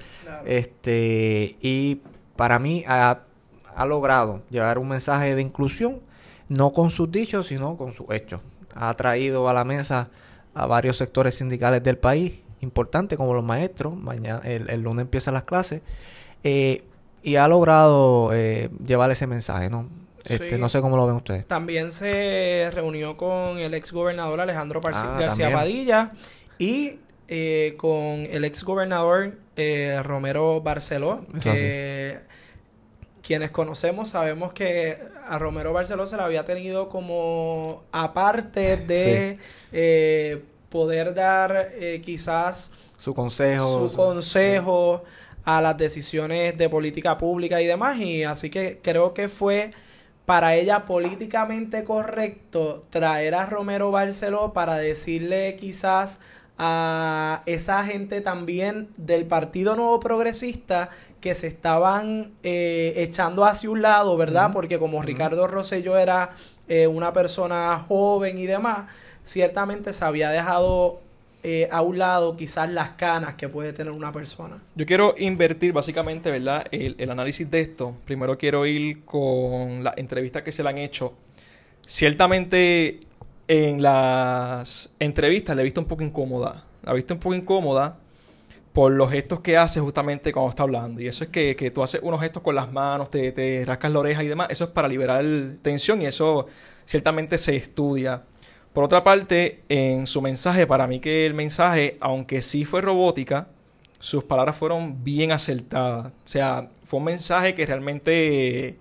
[0.44, 2.00] Este, y
[2.36, 3.20] para mí ha,
[3.74, 6.00] ha logrado llevar un mensaje de inclusión,
[6.48, 8.42] no con sus dichos, sino con sus hechos.
[8.74, 10.08] Ha traído a la mesa
[10.54, 15.34] a varios sectores sindicales del país, importantes como los maestros, mañana, el, el lunes empiezan
[15.34, 15.82] las clases,
[16.44, 16.84] eh,
[17.22, 19.86] y ha logrado eh, llevar ese mensaje, ¿no?
[20.30, 20.58] Este, Sí.
[20.58, 21.46] No sé cómo lo ven ustedes.
[21.46, 25.52] También se reunió con el ex gobernador Alejandro Ah, García también.
[25.52, 26.12] Padilla
[26.58, 26.98] y
[27.28, 27.92] eh, con
[28.30, 32.18] el ex gobernador eh, Romero Barceló, Eso que
[33.22, 34.98] quienes conocemos sabemos que
[35.28, 39.38] a Romero Barceló se le había tenido como aparte de
[39.72, 41.70] eh, poder dar
[42.02, 43.90] quizás Su consejo.
[43.90, 45.04] su consejo
[45.44, 49.72] a las decisiones de política pública y demás y así que creo que fue
[50.28, 56.20] para ella políticamente correcto traer a Romero Barceló para decirle quizás
[56.58, 60.90] a esa gente también del Partido Nuevo Progresista
[61.22, 64.50] que se estaban eh, echando hacia un lado, ¿verdad?
[64.52, 66.32] Porque como Ricardo Rosselló era
[66.68, 68.90] eh, una persona joven y demás,
[69.24, 71.00] ciertamente se había dejado
[71.42, 74.60] eh, a un lado quizás las canas que puede tener una persona.
[74.74, 76.66] Yo quiero invertir básicamente, ¿verdad?
[76.70, 77.94] El, el análisis de esto.
[78.04, 81.14] Primero quiero ir con las entrevistas que se le han hecho.
[81.86, 83.00] Ciertamente
[83.46, 86.64] en las entrevistas le he visto un poco incómoda.
[86.82, 87.98] La he visto un poco incómoda
[88.72, 91.00] por los gestos que hace justamente cuando está hablando.
[91.00, 93.92] Y eso es que, que tú haces unos gestos con las manos, te, te rascas
[93.92, 94.48] la oreja y demás.
[94.50, 95.24] Eso es para liberar
[95.62, 96.46] tensión y eso
[96.84, 98.22] ciertamente se estudia.
[98.78, 103.48] Por otra parte, en su mensaje, para mí que el mensaje, aunque sí fue robótica,
[103.98, 106.06] sus palabras fueron bien acertadas.
[106.06, 108.76] O sea, fue un mensaje que realmente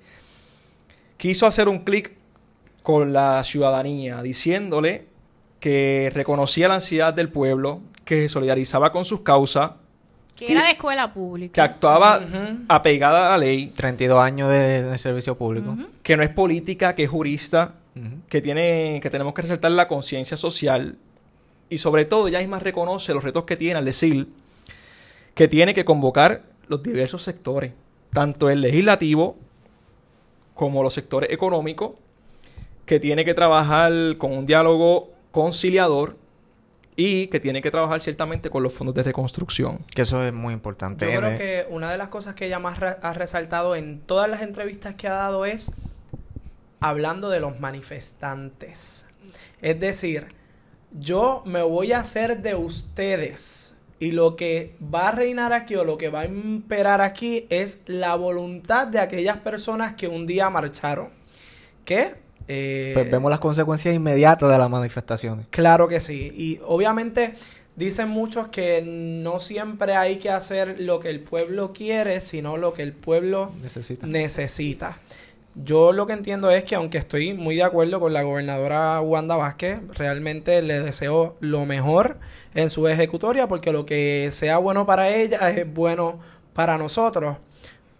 [1.17, 2.11] quiso hacer un clic
[2.83, 5.07] con la ciudadanía, diciéndole
[5.59, 9.71] que reconocía la ansiedad del pueblo, que se solidarizaba con sus causas,
[10.35, 11.53] que era de escuela pública.
[11.53, 12.21] que actuaba
[12.67, 15.75] apegada a la ley, 32 años de, de servicio público.
[16.03, 17.73] Que no es política, que es jurista,
[18.29, 20.97] Que tiene que tenemos que resaltar la conciencia social
[21.69, 24.27] y sobre todo ella misma reconoce los retos que tiene al decir
[25.33, 27.73] que tiene que convocar los diversos sectores,
[28.11, 29.37] tanto el legislativo
[30.55, 31.91] como los sectores económicos,
[32.85, 36.15] que tiene que trabajar con un diálogo conciliador
[36.95, 39.79] y que tiene que trabajar ciertamente con los fondos de reconstrucción.
[39.93, 41.05] Que eso es muy importante.
[41.13, 44.27] Yo creo Eh, que una de las cosas que ella más ha resaltado en todas
[44.27, 45.71] las entrevistas que ha dado es
[46.79, 49.05] hablando de los manifestantes.
[49.61, 50.27] Es decir,
[50.91, 55.83] yo me voy a hacer de ustedes y lo que va a reinar aquí o
[55.83, 60.49] lo que va a imperar aquí es la voluntad de aquellas personas que un día
[60.49, 61.09] marcharon.
[61.83, 62.15] ¿Qué?
[62.47, 65.47] Eh, pues vemos las consecuencias inmediatas de las manifestaciones.
[65.49, 66.31] Claro que sí.
[66.35, 67.33] Y obviamente
[67.75, 72.73] dicen muchos que no siempre hay que hacer lo que el pueblo quiere, sino lo
[72.73, 74.07] que el pueblo Necesita.
[74.07, 74.97] necesita.
[75.63, 79.35] Yo lo que entiendo es que aunque estoy muy de acuerdo con la gobernadora Wanda
[79.35, 82.17] Vázquez, realmente le deseo lo mejor
[82.53, 86.19] en su ejecutoria porque lo que sea bueno para ella es bueno
[86.53, 87.37] para nosotros.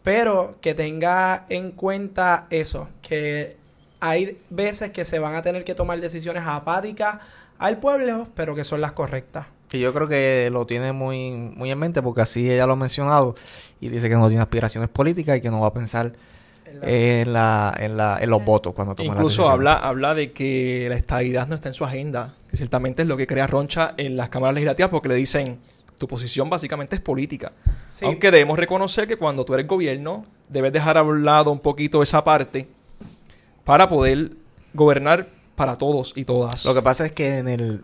[0.03, 3.58] Pero que tenga en cuenta eso, que
[3.99, 7.18] hay veces que se van a tener que tomar decisiones apáticas
[7.58, 9.47] al pueblo, pero que son las correctas.
[9.72, 12.78] Y yo creo que lo tiene muy, muy en mente porque así ella lo ha
[12.78, 13.34] mencionado
[13.82, 16.14] y dice que no tiene aspiraciones políticas y que no va a pensar
[16.82, 19.51] en, la, en, la, en los votos cuando tome la Incluso decisión.
[19.51, 23.18] habla, habla de que la estabilidad no está en su agenda, que ciertamente es lo
[23.18, 25.57] que crea roncha en las cámaras legislativas porque le dicen,
[25.97, 27.51] tu posición básicamente es política.
[27.88, 28.05] Sí.
[28.05, 32.03] Aunque debemos reconocer que cuando tú eres gobierno, debes dejar a un lado un poquito
[32.03, 32.68] esa parte
[33.63, 34.32] para poder
[34.74, 36.65] gobernar para todos y todas.
[36.65, 37.84] Lo que pasa es que en el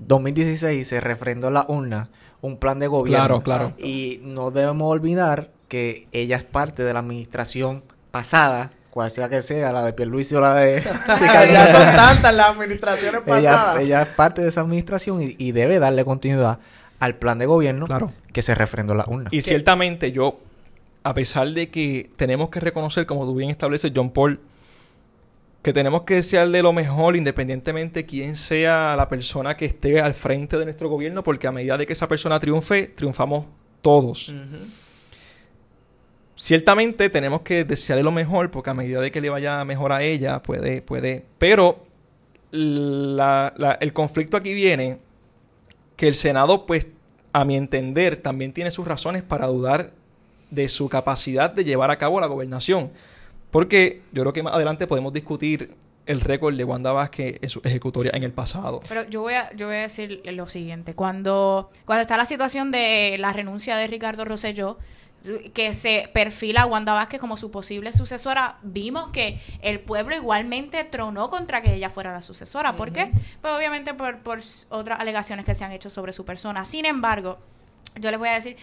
[0.00, 2.08] 2016 se refrendó en la urna
[2.40, 3.42] un plan de gobierno.
[3.42, 3.74] Claro, claro.
[3.78, 9.42] Y no debemos olvidar que ella es parte de la administración pasada, cual sea que
[9.42, 10.74] sea, la de Pierluisi o la de...
[10.80, 13.80] de ya son tantas las administraciones ella, pasadas.
[13.80, 16.60] ella es parte de esa administración y, y debe darle continuidad
[17.00, 18.12] al plan de gobierno Claro.
[18.32, 19.28] que se refrendó en la urna.
[19.32, 20.38] Y ciertamente yo,
[21.02, 24.38] a pesar de que tenemos que reconocer, como tú bien estableces, John Paul,
[25.62, 30.58] que tenemos que desearle lo mejor independientemente quién sea la persona que esté al frente
[30.58, 33.46] de nuestro gobierno, porque a medida de que esa persona triunfe, triunfamos
[33.80, 34.32] todos.
[36.42, 40.02] Ciertamente tenemos que desearle lo mejor, porque a medida de que le vaya mejor a
[40.02, 41.24] ella, puede, puede.
[41.38, 41.86] Pero
[42.50, 44.98] la- la- el conflicto aquí viene
[45.94, 46.88] que el Senado, pues,
[47.32, 49.92] a mi entender, también tiene sus razones para dudar
[50.50, 52.90] de su capacidad de llevar a cabo la gobernación.
[53.52, 55.70] Porque yo creo que más adelante podemos discutir
[56.06, 58.80] el récord de Wanda Vázquez en su ejecutoria en el pasado.
[58.88, 60.94] Pero yo voy a, yo voy a decir lo siguiente.
[60.96, 64.76] Cuando, cuando está la situación de la renuncia de Ricardo Rosselló,
[65.54, 70.82] que se perfila a Wanda Vázquez como su posible sucesora, vimos que el pueblo igualmente
[70.84, 72.76] tronó contra que ella fuera la sucesora.
[72.76, 73.10] ¿Por qué?
[73.40, 74.40] Pues obviamente por, por
[74.70, 76.64] otras alegaciones que se han hecho sobre su persona.
[76.64, 77.38] Sin embargo,
[78.00, 78.56] yo les voy a decir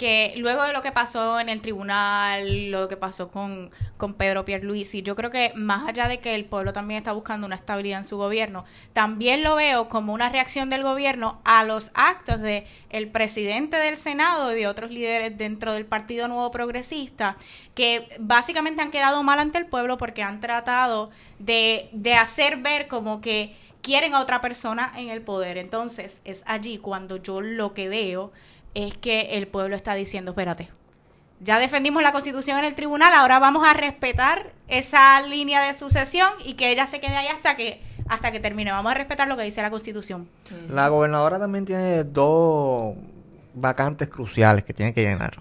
[0.00, 4.46] que luego de lo que pasó en el tribunal, lo que pasó con, con Pedro
[4.46, 7.98] Pierluisi, yo creo que más allá de que el pueblo también está buscando una estabilidad
[7.98, 8.64] en su gobierno,
[8.94, 13.98] también lo veo como una reacción del gobierno a los actos de el presidente del
[13.98, 17.36] Senado y de otros líderes dentro del Partido Nuevo Progresista,
[17.74, 22.88] que básicamente han quedado mal ante el pueblo porque han tratado de, de hacer ver
[22.88, 25.58] como que quieren a otra persona en el poder.
[25.58, 28.32] Entonces, es allí cuando yo lo que veo
[28.74, 30.68] es que el pueblo está diciendo, espérate,
[31.40, 36.28] ya defendimos la constitución en el tribunal, ahora vamos a respetar esa línea de sucesión
[36.44, 38.72] y que ella se quede ahí hasta que hasta que termine.
[38.72, 40.28] Vamos a respetar lo que dice la constitución.
[40.68, 42.96] La gobernadora también tiene dos
[43.54, 45.40] vacantes cruciales que tiene que llenar.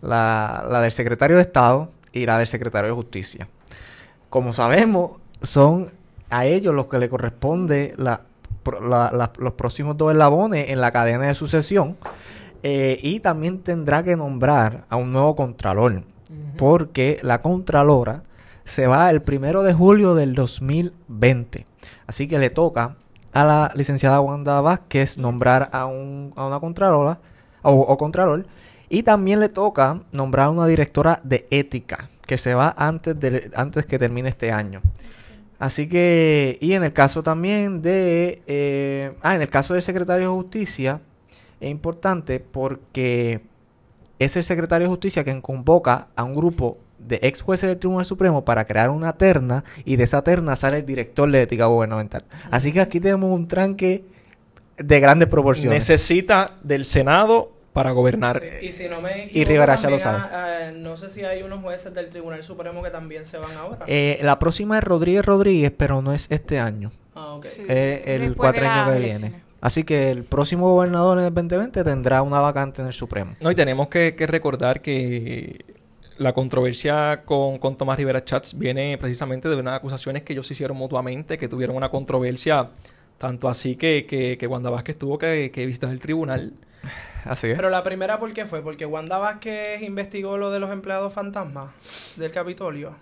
[0.00, 3.48] La, la del secretario de Estado y la del secretario de Justicia.
[4.30, 5.90] Como sabemos, son
[6.30, 8.22] a ellos los que le corresponde la
[9.38, 11.96] los próximos dos eslabones en la cadena de sucesión.
[12.66, 16.02] Eh, y también tendrá que nombrar a un nuevo contralor.
[16.56, 18.22] Porque la contralora
[18.64, 21.66] se va el primero de julio del 2020.
[22.06, 22.96] Así que le toca
[23.34, 27.18] a la licenciada Wanda Vázquez nombrar a, un, a una contralora
[27.60, 28.46] o, contralor.
[28.88, 33.50] Y también le toca nombrar a una directora de ética que se va antes, de,
[33.54, 34.80] antes que termine este año.
[35.58, 40.30] Así que, y en el caso también de, eh, ah, en el caso del secretario
[40.30, 41.00] de justicia,
[41.64, 43.40] es importante porque
[44.18, 48.04] es el secretario de justicia quien convoca a un grupo de ex jueces del Tribunal
[48.04, 52.24] Supremo para crear una terna y de esa terna sale el director de ética gubernamental.
[52.50, 54.04] Así que aquí tenemos un tranque
[54.76, 55.88] de grandes proporciones.
[55.88, 58.42] Necesita del Senado para gobernar.
[58.62, 60.22] y si no me y Rivera ya lo sabe.
[60.68, 63.84] Eh, no sé si hay unos jueces del Tribunal Supremo que también se van ahora.
[63.86, 66.92] Eh, la próxima es Rodríguez Rodríguez, pero no es este año.
[67.16, 67.38] Ah,
[67.68, 69.43] el cuatro años que viene.
[69.64, 73.34] Así que el próximo gobernador en el 2020 tendrá una vacante en el Supremo.
[73.40, 75.64] No, y tenemos que, recordar que
[76.18, 80.76] la controversia con, con, Tomás Rivera Chats viene precisamente de unas acusaciones que ellos hicieron
[80.76, 82.72] mutuamente, que tuvieron una controversia,
[83.16, 86.52] tanto así que, que, que Wanda Vázquez tuvo que, que visitar el tribunal
[87.24, 88.60] Así Pero la primera, ¿por qué fue?
[88.60, 91.72] Porque Wanda Vázquez investigó lo de los empleados fantasmas
[92.16, 92.94] del Capitolio.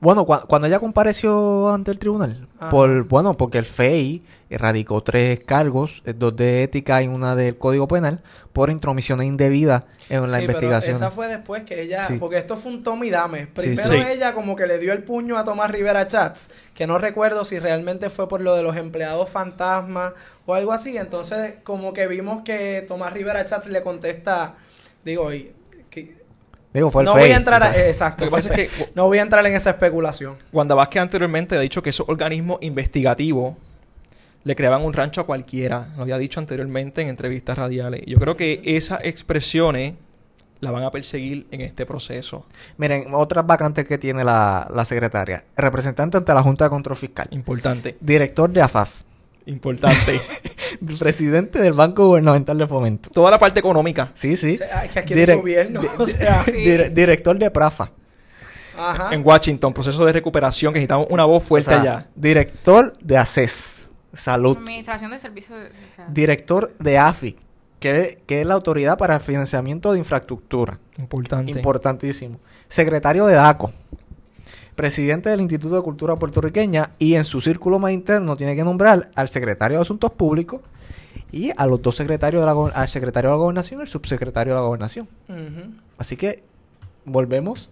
[0.00, 6.02] Bueno, cuando ella compareció ante el tribunal, por, bueno, porque el FEI erradicó tres cargos,
[6.06, 8.20] eh, dos de ética y una del Código Penal,
[8.52, 10.96] por intromisión indebida en la investigación.
[10.96, 13.46] esa fue después que ella, porque esto fue un tome y dame.
[13.46, 17.44] Primero ella como que le dio el puño a Tomás Rivera Chats, que no recuerdo
[17.44, 20.12] si realmente fue por lo de los empleados fantasmas
[20.44, 20.96] o algo así.
[20.96, 24.54] Entonces como que vimos que Tomás Rivera Chats le contesta,
[25.04, 25.52] digo, y
[26.76, 28.26] Digo, fue el no voy a entrar exacto,
[28.94, 30.36] no voy a entrar en esa especulación.
[30.52, 33.54] Wanda Vázquez anteriormente ha dicho que esos organismos investigativos
[34.44, 35.88] le creaban un rancho a cualquiera.
[35.96, 38.02] Lo había dicho anteriormente en entrevistas radiales.
[38.06, 39.94] Yo creo que esas expresiones
[40.60, 42.44] la van a perseguir en este proceso.
[42.76, 45.44] Miren, otras vacantes que tiene la, la secretaria.
[45.56, 47.28] Representante ante la Junta de Control Fiscal.
[47.30, 47.96] Importante.
[48.00, 49.05] Director de AFAF.
[49.46, 50.20] Importante.
[50.98, 53.10] Presidente del Banco Gubernamental de Fomento.
[53.10, 54.10] Toda la parte económica.
[54.14, 54.58] Sí, sí.
[55.36, 55.80] gobierno.
[56.92, 57.90] director de PRAFA.
[58.78, 59.14] Ajá.
[59.14, 62.06] En Washington, proceso de recuperación, que necesitamos una voz fuerte allá.
[62.14, 63.86] Director de ACES
[64.16, 64.56] Salud.
[64.56, 65.58] Administración de Servicios.
[66.08, 67.36] Director de AFI,
[67.78, 70.78] que, es la Autoridad para el Financiamiento de Infraestructura.
[70.98, 71.52] Importante.
[71.52, 72.40] Importantísimo.
[72.68, 73.72] Secretario de DACO.
[74.76, 79.10] Presidente del Instituto de Cultura Puertorriqueña y en su círculo más interno tiene que nombrar
[79.14, 80.60] al secretario de Asuntos Públicos
[81.32, 84.52] y a los dos secretarios de la, al secretario de la Gobernación y al subsecretario
[84.52, 85.08] de la Gobernación.
[85.98, 86.44] Así que
[87.04, 87.70] volvemos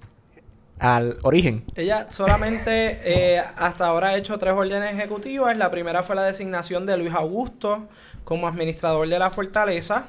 [0.79, 1.65] al origen.
[1.77, 5.57] Ella solamente eh, hasta ahora ha hecho tres órdenes ejecutivas.
[5.57, 7.87] La primera fue la designación de Luis Augusto
[8.25, 10.09] como administrador de la fortaleza.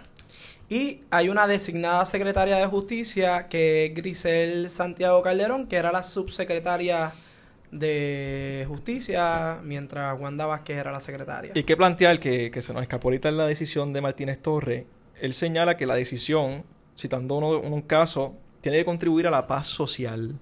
[0.70, 6.02] Y hay una designada secretaria de justicia que es Grisel Santiago Calderón, que era la
[6.02, 7.14] subsecretaria
[7.72, 11.52] de justicia, mientras Wanda Vázquez era la secretaria.
[11.54, 14.86] Y que plantear que, que se nos escapó ahorita la decisión de Martínez Torres.
[15.20, 16.64] Él señala que la decisión,
[16.98, 20.36] citando uno, un caso, tiene que contribuir a la paz social.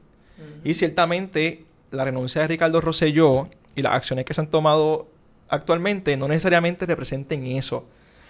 [0.63, 5.07] Y ciertamente la renuncia de Ricardo Rosselló y las acciones que se han tomado
[5.47, 7.85] actualmente no necesariamente representen eso,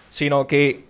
[0.09, 0.83] sino que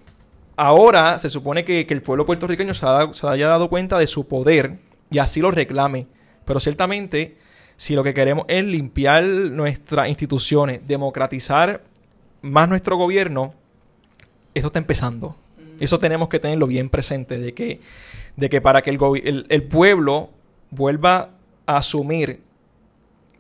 [0.56, 4.78] ahora se supone que, el pueblo puertorriqueño se, haya dado cuenta de su poder
[5.12, 6.08] y así lo reclame.
[6.46, 7.38] Pero ciertamente,
[7.76, 11.84] si lo que queremos es limpiar nuestras instituciones, democratizar
[12.42, 13.54] más nuestro gobierno,
[14.54, 15.36] esto está empezando.
[15.80, 17.82] Eso tenemos que tenerlo bien presente, de que,
[18.36, 20.30] de que para que el, el pueblo
[20.70, 21.32] vuelva
[21.66, 22.42] a asumir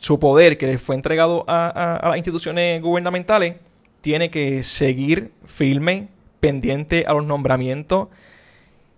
[0.03, 3.55] su poder que le fue entregado a, las instituciones gubernamentales,
[4.01, 6.09] tiene que seguir firme,
[6.43, 8.09] pendiente a los nombramientos.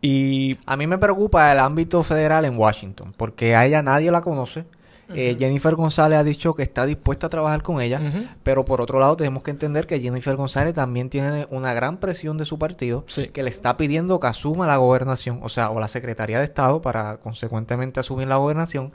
[0.02, 4.22] Y a mí me preocupa el ámbito federal en Washington, porque a ella nadie la
[4.22, 4.66] conoce.
[5.10, 8.02] Eh, Jennifer González ha dicho que está dispuesta a trabajar con ella,
[8.42, 12.40] pero por otro lado tenemos que entender que Jennifer González también tiene una gran presión
[12.40, 15.88] de su partido que le está pidiendo que asuma la gobernación, o sea, o la
[15.88, 18.92] Secretaría de Estado para consecuentemente asumir la gobernación.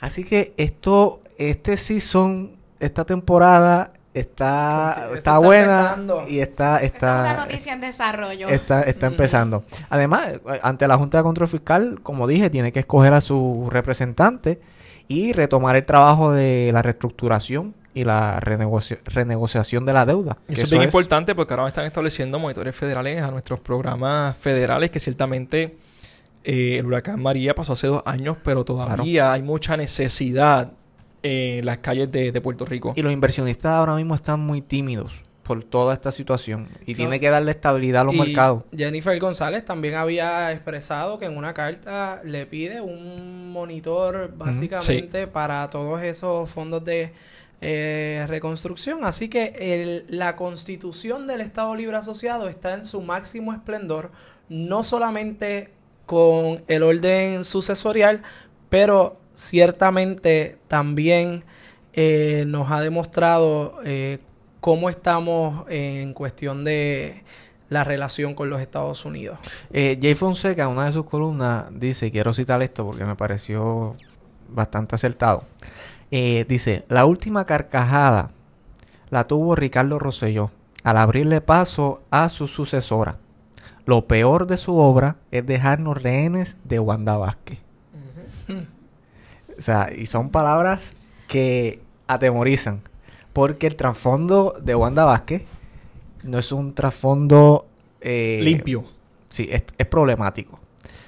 [0.00, 7.72] Así que esto, este season, esta temporada está, está, buena y está, está, una noticia
[7.72, 8.48] en desarrollo.
[8.48, 9.64] Está, está empezando.
[9.90, 14.60] Además, ante la Junta de Control Fiscal, como dije, tiene que escoger a su representante
[15.08, 20.38] y retomar el trabajo de la reestructuración y la renegociación de la deuda.
[20.48, 24.98] Eso, es bien importante porque ahora están estableciendo monitores federales a nuestros programas federales que
[24.98, 25.76] ciertamente
[26.42, 30.72] eh, el huracán María pasó hace dos años, pero todavía hay mucha necesidad
[31.24, 32.92] en las calles de, Puerto Rico.
[32.94, 37.28] Y los inversionistas ahora mismo están muy tímidos por toda esta situación y tiene que
[37.28, 38.64] darle estabilidad a los mercados.
[38.74, 45.68] Jennifer González también había expresado que en una carta le pide un monitor básicamente para
[45.70, 47.12] todos esos fondos de
[47.60, 49.04] eh, reconstrucción.
[49.04, 54.10] Así que la constitución del Estado Libre Asociado está en su máximo esplendor,
[54.48, 55.70] no solamente
[56.06, 58.22] con el orden sucesorial,
[58.68, 61.44] pero ciertamente también
[61.92, 64.18] eh, nos ha demostrado eh,
[64.60, 67.22] cómo estamos en cuestión de
[67.68, 69.38] la relación con los Estados Unidos.
[69.72, 73.94] Eh, Jay Fonseca, una de sus columnas, dice, quiero citar esto porque me pareció
[74.48, 75.44] bastante acertado.
[76.10, 78.30] Dice, la última carcajada
[79.10, 80.52] la tuvo Ricardo Rosselló
[80.84, 83.18] al abrirle paso a su sucesora.
[83.84, 87.58] Lo peor de su obra es dejarnos rehenes de Wanda Vázquez.
[89.58, 90.80] O sea, y son palabras
[91.28, 92.82] que atemorizan.
[93.32, 95.42] Porque el trasfondo de Wanda Vázquez
[96.24, 97.66] no es un trasfondo...
[98.00, 98.84] Eh, Limpio.
[99.28, 100.60] Sí, es, es problemático.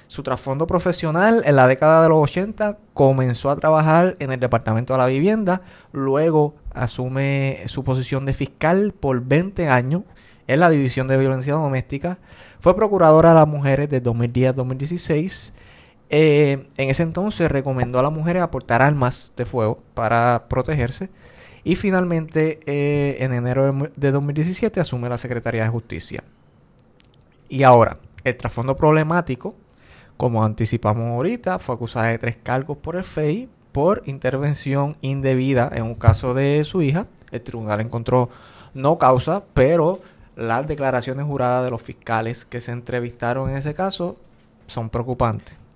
[0.07, 4.93] Su trasfondo profesional en la década de los 80 comenzó a trabajar en el Departamento
[4.93, 5.61] de la Vivienda,
[5.91, 10.03] luego asume su posición de fiscal por 20 años
[10.47, 12.19] en la División de Violencia Doméstica,
[12.61, 15.53] fue procuradora de las mujeres de 2010 a 2016
[16.09, 21.09] eh, en ese entonces recomendó a las mujeres aportar armas de fuego para protegerse.
[21.63, 26.23] Y finalmente, eh, en enero de 2017, asume la Secretaría de Justicia.
[27.49, 29.55] Y ahora, el trasfondo problemático,
[30.15, 35.83] como anticipamos ahorita, fue acusada de tres cargos por el FEI por intervención indebida en
[35.83, 37.07] un caso de su hija.
[37.31, 38.29] El tribunal encontró
[38.73, 39.99] no causa, pero
[40.35, 44.15] las declaraciones juradas de los fiscales que se entrevistaron en ese caso
[44.67, 45.66] son preocupantes.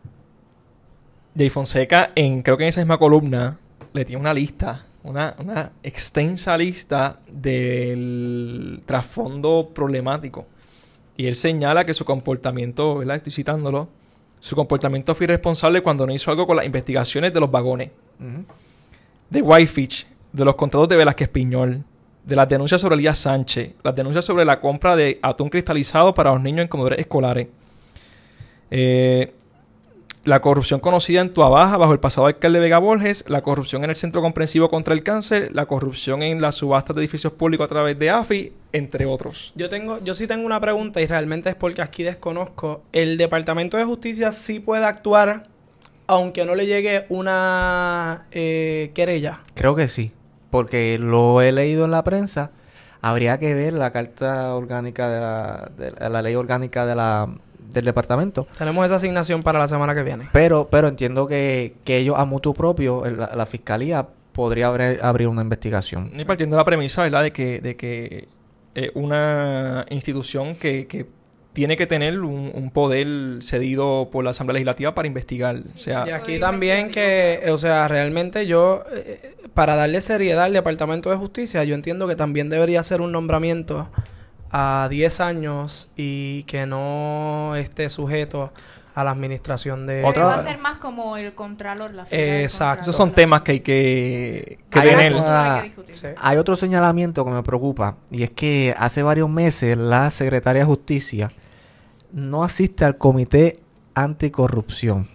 [1.38, 3.58] Jay Fonseca, en, creo que en esa misma columna,
[3.94, 10.46] le tiene una lista, una, una extensa lista del trasfondo problemático.
[11.18, 13.18] Y él señala que su comportamiento, ¿verdad?
[13.18, 13.88] Estoy citándolo.
[14.40, 17.92] Su comportamiento fue irresponsable cuando no hizo algo con las investigaciones de los vagones.
[19.30, 21.84] De Whitefish, de los contratos de Velázquez Piñol,
[22.26, 26.32] de las denuncias sobre Elías Sánchez, las denuncias sobre la compra de atún cristalizado para
[26.32, 27.48] los niños en comedores escolares.
[28.70, 29.34] Eh,
[30.24, 33.96] la corrupción conocida en Tuabaja bajo el pasado alcalde Vega Borges, la corrupción en el
[33.96, 37.98] Centro Comprensivo contra el Cáncer, la corrupción en las subastas de edificios públicos a través
[37.98, 39.52] de AFI, entre otros.
[39.56, 42.84] Yo tengo, yo sí tengo una pregunta y realmente es porque aquí desconozco.
[42.92, 45.48] ¿El Departamento de Justicia sí puede actuar
[46.06, 49.40] aunque no le llegue una eh, querella?
[49.56, 50.12] Creo que sí,
[50.52, 52.52] porque lo he leído en la prensa.
[53.02, 57.28] Habría que ver la carta orgánica de la, de la ley orgánica de la
[57.72, 58.48] del departamento.
[58.58, 60.28] Tenemos esa asignación para la semana que viene.
[60.32, 65.42] Pero, pero entiendo que, que ellos a mutuo propio, la, fiscalía, podría abrir, abrir, una
[65.42, 66.12] investigación.
[66.18, 68.28] Y partiendo de la premisa, ¿verdad?, de que, de que
[68.76, 71.06] eh, una institución que, que
[71.54, 75.62] tiene que tener un, poder cedido por la Asamblea Legislativa para investigar.
[75.76, 80.54] O sea, y aquí también que, o sea, realmente yo, eh, para darle seriedad al
[80.54, 83.90] Departamento de Justicia, yo entiendo que también debería ser un nombramiento
[84.52, 88.52] a 10 años y que no esté sujeto
[88.94, 90.04] a la administración de...
[90.04, 92.82] Otra va a ser más como el contralor, la Exacto.
[92.84, 95.74] Esos son temas que hay que, que hay,
[96.18, 100.66] hay otro señalamiento que me preocupa y es que hace varios meses la Secretaria de
[100.66, 101.32] Justicia
[102.12, 103.58] no asiste al Comité
[103.96, 105.08] Anticorrupción.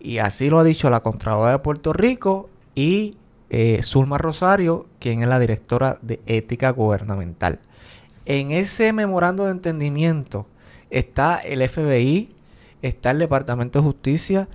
[0.00, 3.16] Y así lo ha dicho la Contralora de Puerto Rico y
[3.50, 7.60] eh, Zulma Rosario, quien es la directora de Ética Gubernamental.
[8.24, 10.46] En ese memorando de entendimiento
[10.90, 12.34] está el FBI,
[12.82, 14.48] está el Departamento de Justicia,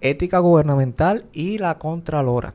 [0.00, 2.54] Ética Gubernamental y la Contralora.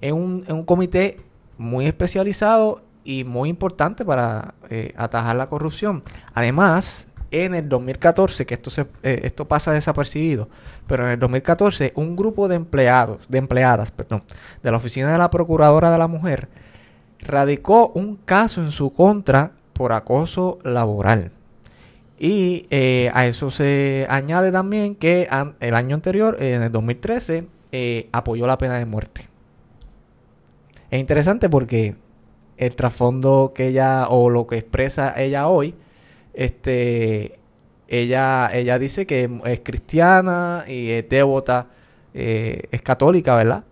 [0.00, 1.18] Es un, comité
[1.58, 6.02] muy especializado y muy importante para eh, atajar la corrupción.
[6.34, 10.48] Además, en el 2014, que esto, se, eh, esto pasa desapercibido,
[10.86, 14.22] pero en el 2014 un grupo de empleados, de empleadas, perdón,
[14.62, 16.48] de la Oficina de la Procuradora de la Mujer
[17.20, 21.32] radicó un caso en su contra por acoso laboral.
[22.18, 25.26] Y eh, a eso se añade también que
[25.60, 29.30] el año anterior, en el 2013, eh, apoyó la pena de muerte.
[30.90, 31.94] Es interesante porque
[32.58, 35.74] el trasfondo que ella, o lo que expresa ella hoy,
[36.34, 37.38] este,
[37.88, 41.68] ella, ella dice que es cristiana y es devota,
[42.12, 43.64] eh, es católica, ¿verdad?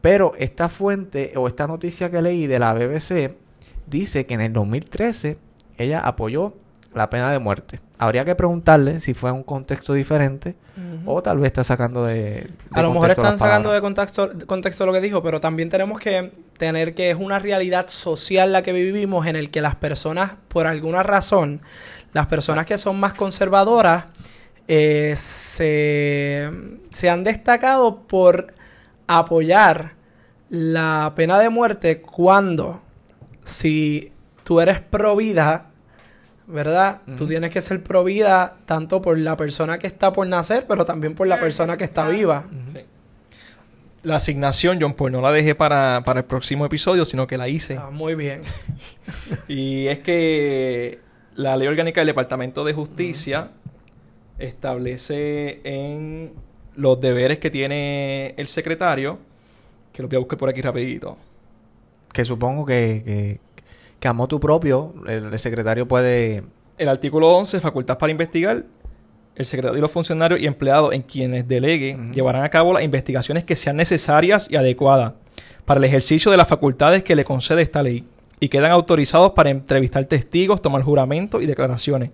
[0.00, 3.43] pero esta fuente o esta noticia que leí de la BBC
[3.86, 5.38] dice que en el 2013
[5.78, 6.54] ella apoyó
[6.94, 7.80] la pena de muerte.
[7.98, 10.54] Habría que preguntarle si fue un contexto diferente
[11.06, 12.14] o tal vez está sacando de...
[12.14, 13.82] de A lo mejor están sacando de palabras.
[13.82, 17.88] contexto, de contexto lo que dijo, pero también tenemos que tener que es una realidad
[17.88, 21.60] social la que vivimos en el que las personas, por alguna razón,
[22.12, 24.06] las personas que son más conservadoras
[24.66, 26.50] eh, se,
[26.90, 28.54] se han destacado por
[29.06, 29.92] apoyar
[30.48, 32.80] la pena de muerte cuando
[33.44, 34.12] si
[34.42, 35.70] tú eres pro vida,
[36.46, 37.02] ¿verdad?
[37.16, 40.84] Tú tienes que ser pro vida tanto por la persona que está por nacer, pero
[40.84, 42.44] también por la persona que está viva.
[42.72, 42.80] Sí.
[44.02, 47.48] La asignación, John Paul, no la dejé para, para el próximo episodio, sino que la
[47.48, 47.78] hice.
[47.78, 48.42] Ah, muy bien.
[49.48, 51.00] Y es que
[51.34, 53.50] la ley orgánica del Departamento de Justicia
[54.38, 56.32] establece en
[56.76, 59.18] los deberes que tiene el secretario,
[59.92, 61.16] que los voy a buscar por aquí rapidito.
[62.14, 63.40] Que supongo que, que,
[64.00, 66.44] que a motu propio el, el secretario puede...
[66.78, 68.64] El artículo 11, facultad para investigar.
[69.36, 73.44] El secretario y los funcionarios y empleados en quienes delegue llevarán a cabo las investigaciones
[73.44, 75.14] que sean necesarias y adecuadas
[75.64, 78.04] para el ejercicio de las facultades que le concede esta ley
[78.38, 82.10] y quedan autorizados para entrevistar testigos, tomar juramento y declaraciones.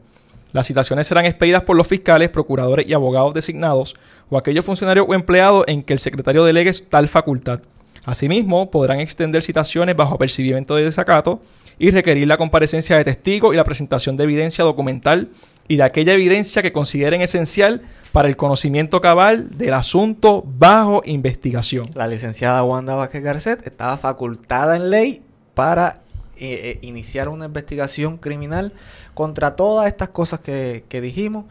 [0.52, 3.94] Las citaciones serán expedidas por los fiscales, procuradores y abogados designados
[4.31, 7.60] o aquellos funcionarios o empleados en que el secretario delegue tal facultad.
[8.05, 11.43] Asimismo, podrán extender citaciones bajo apercibimiento de desacato
[11.78, 15.31] y requerir la comparecencia de testigos y la presentación de evidencia documental
[15.68, 17.82] y de aquella evidencia que consideren esencial
[18.12, 21.86] para el conocimiento cabal del asunto bajo investigación.
[21.94, 25.22] La licenciada Wanda Vázquez Garcet estaba facultada en ley
[25.55, 26.01] para
[26.36, 28.72] eh, eh, iniciar una investigación criminal
[29.14, 31.44] contra todas estas cosas que, que dijimos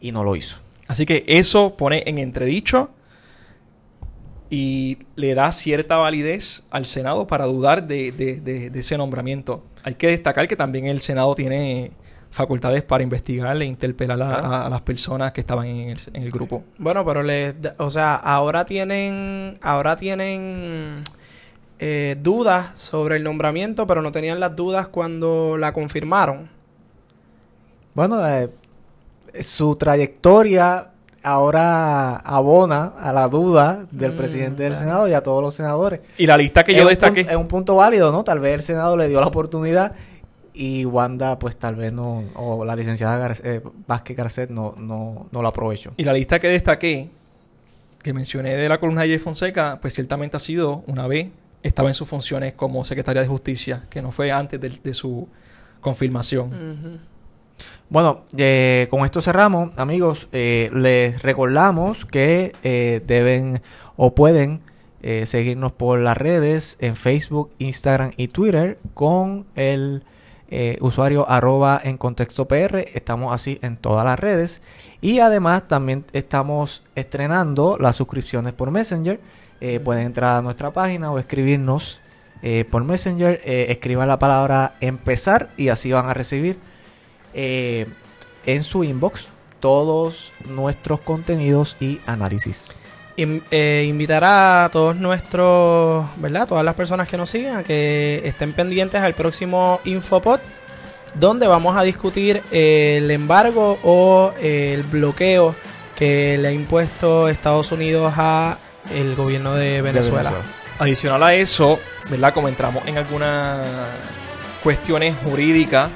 [0.00, 0.56] y no lo hizo.
[0.86, 2.90] Así que eso pone en entredicho
[4.50, 9.64] y le da cierta validez al Senado para dudar de, de- de- de ese nombramiento.
[9.82, 11.92] Hay que destacar que también el Senado tiene
[12.30, 14.46] facultades para investigar e interpelar a, Claro.
[14.46, 16.64] a- a las personas que estaban en el, en el grupo.
[16.78, 20.96] Bueno, pero les, da- o sea, ahora tienen, ahora tienen
[21.78, 26.48] eh, dudas sobre el nombramiento, pero no tenían las dudas cuando la confirmaron.
[27.94, 28.50] Bueno, eh,
[29.42, 30.90] su trayectoria
[31.24, 34.84] ahora abona a la duda del Mm, presidente del claro.
[34.86, 36.00] Senado y a todos los senadores.
[36.18, 37.22] Y la lista que es yo destaqué...
[37.22, 38.22] punto- es un punto válido, ¿no?
[38.24, 39.92] Tal vez el Senado le dio la oportunidad
[40.52, 45.26] y Wanda, pues tal vez no, o la licenciada Gar- eh, Vázquez Garcet no, no,
[45.32, 45.92] no lo aprovechó.
[45.96, 47.08] Y la lista que destaqué,
[48.02, 51.28] que mencioné de la columna de Jay Fonseca, pues ciertamente ha sido una vez,
[51.62, 55.26] estaba en sus funciones como secretaria de justicia, que no fue antes de, de su
[55.80, 56.48] confirmación.
[56.48, 56.98] Ujú.
[57.94, 60.26] Bueno, eh, con esto cerramos, amigos.
[60.32, 63.62] Eh, les recordamos que eh, deben
[63.96, 64.62] o pueden
[65.26, 70.02] seguirnos por las redes en Facebook, Instagram y Twitter con el
[70.80, 72.78] usuario arroba en contexto PR.
[72.94, 74.62] Estamos así en todas las redes.
[75.02, 79.20] Y además también estamos estrenando las suscripciones por Messenger.
[79.84, 82.00] Pueden entrar a nuestra página o escribirnos
[82.70, 83.42] por Messenger.
[83.44, 86.58] Escriban la palabra empezar y así van a recibir
[87.34, 87.86] eh,
[88.46, 89.26] en su inbox
[89.60, 92.72] todos nuestros contenidos y análisis.
[93.16, 96.48] In- eh, invitar a todos nuestros, ¿verdad?
[96.48, 100.40] Todas las personas que nos sigan a que estén pendientes al próximo Infopod,
[101.14, 105.54] donde vamos a discutir eh, el embargo o eh, el bloqueo
[105.94, 108.58] que le ha impuesto Estados Unidos a
[108.92, 110.42] el gobierno de Venezuela.
[110.80, 111.78] Adicional a eso,
[112.10, 112.34] ¿verdad?
[112.34, 113.64] Como entramos en algunas
[114.62, 115.90] cuestiones jurídicas,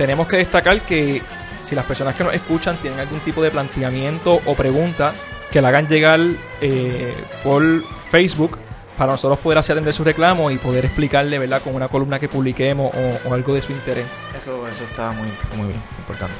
[0.00, 1.20] tenemos que destacar que
[1.60, 5.12] si las personas que nos escuchan tienen algún tipo de planteamiento o pregunta,
[5.52, 6.18] que la hagan llegar
[6.62, 7.14] eh,
[7.44, 7.62] por
[8.10, 8.56] Facebook
[8.96, 11.60] para nosotros poder hacer atender su reclamo y poder explicarle, ¿verdad?
[11.60, 14.06] Con una columna que publiquemos o, o algo de su interés.
[14.34, 15.28] Eso, eso está muy,
[15.58, 16.34] muy bien, importante.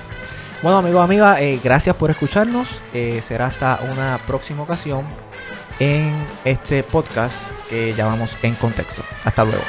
[0.63, 2.67] Bueno, amigos, amigas, eh, gracias por escucharnos.
[2.95, 5.05] Eh, será hasta una próxima ocasión
[5.81, 6.15] en
[6.47, 9.03] este podcast que llamamos En Contexto.
[9.23, 9.65] Hasta luego.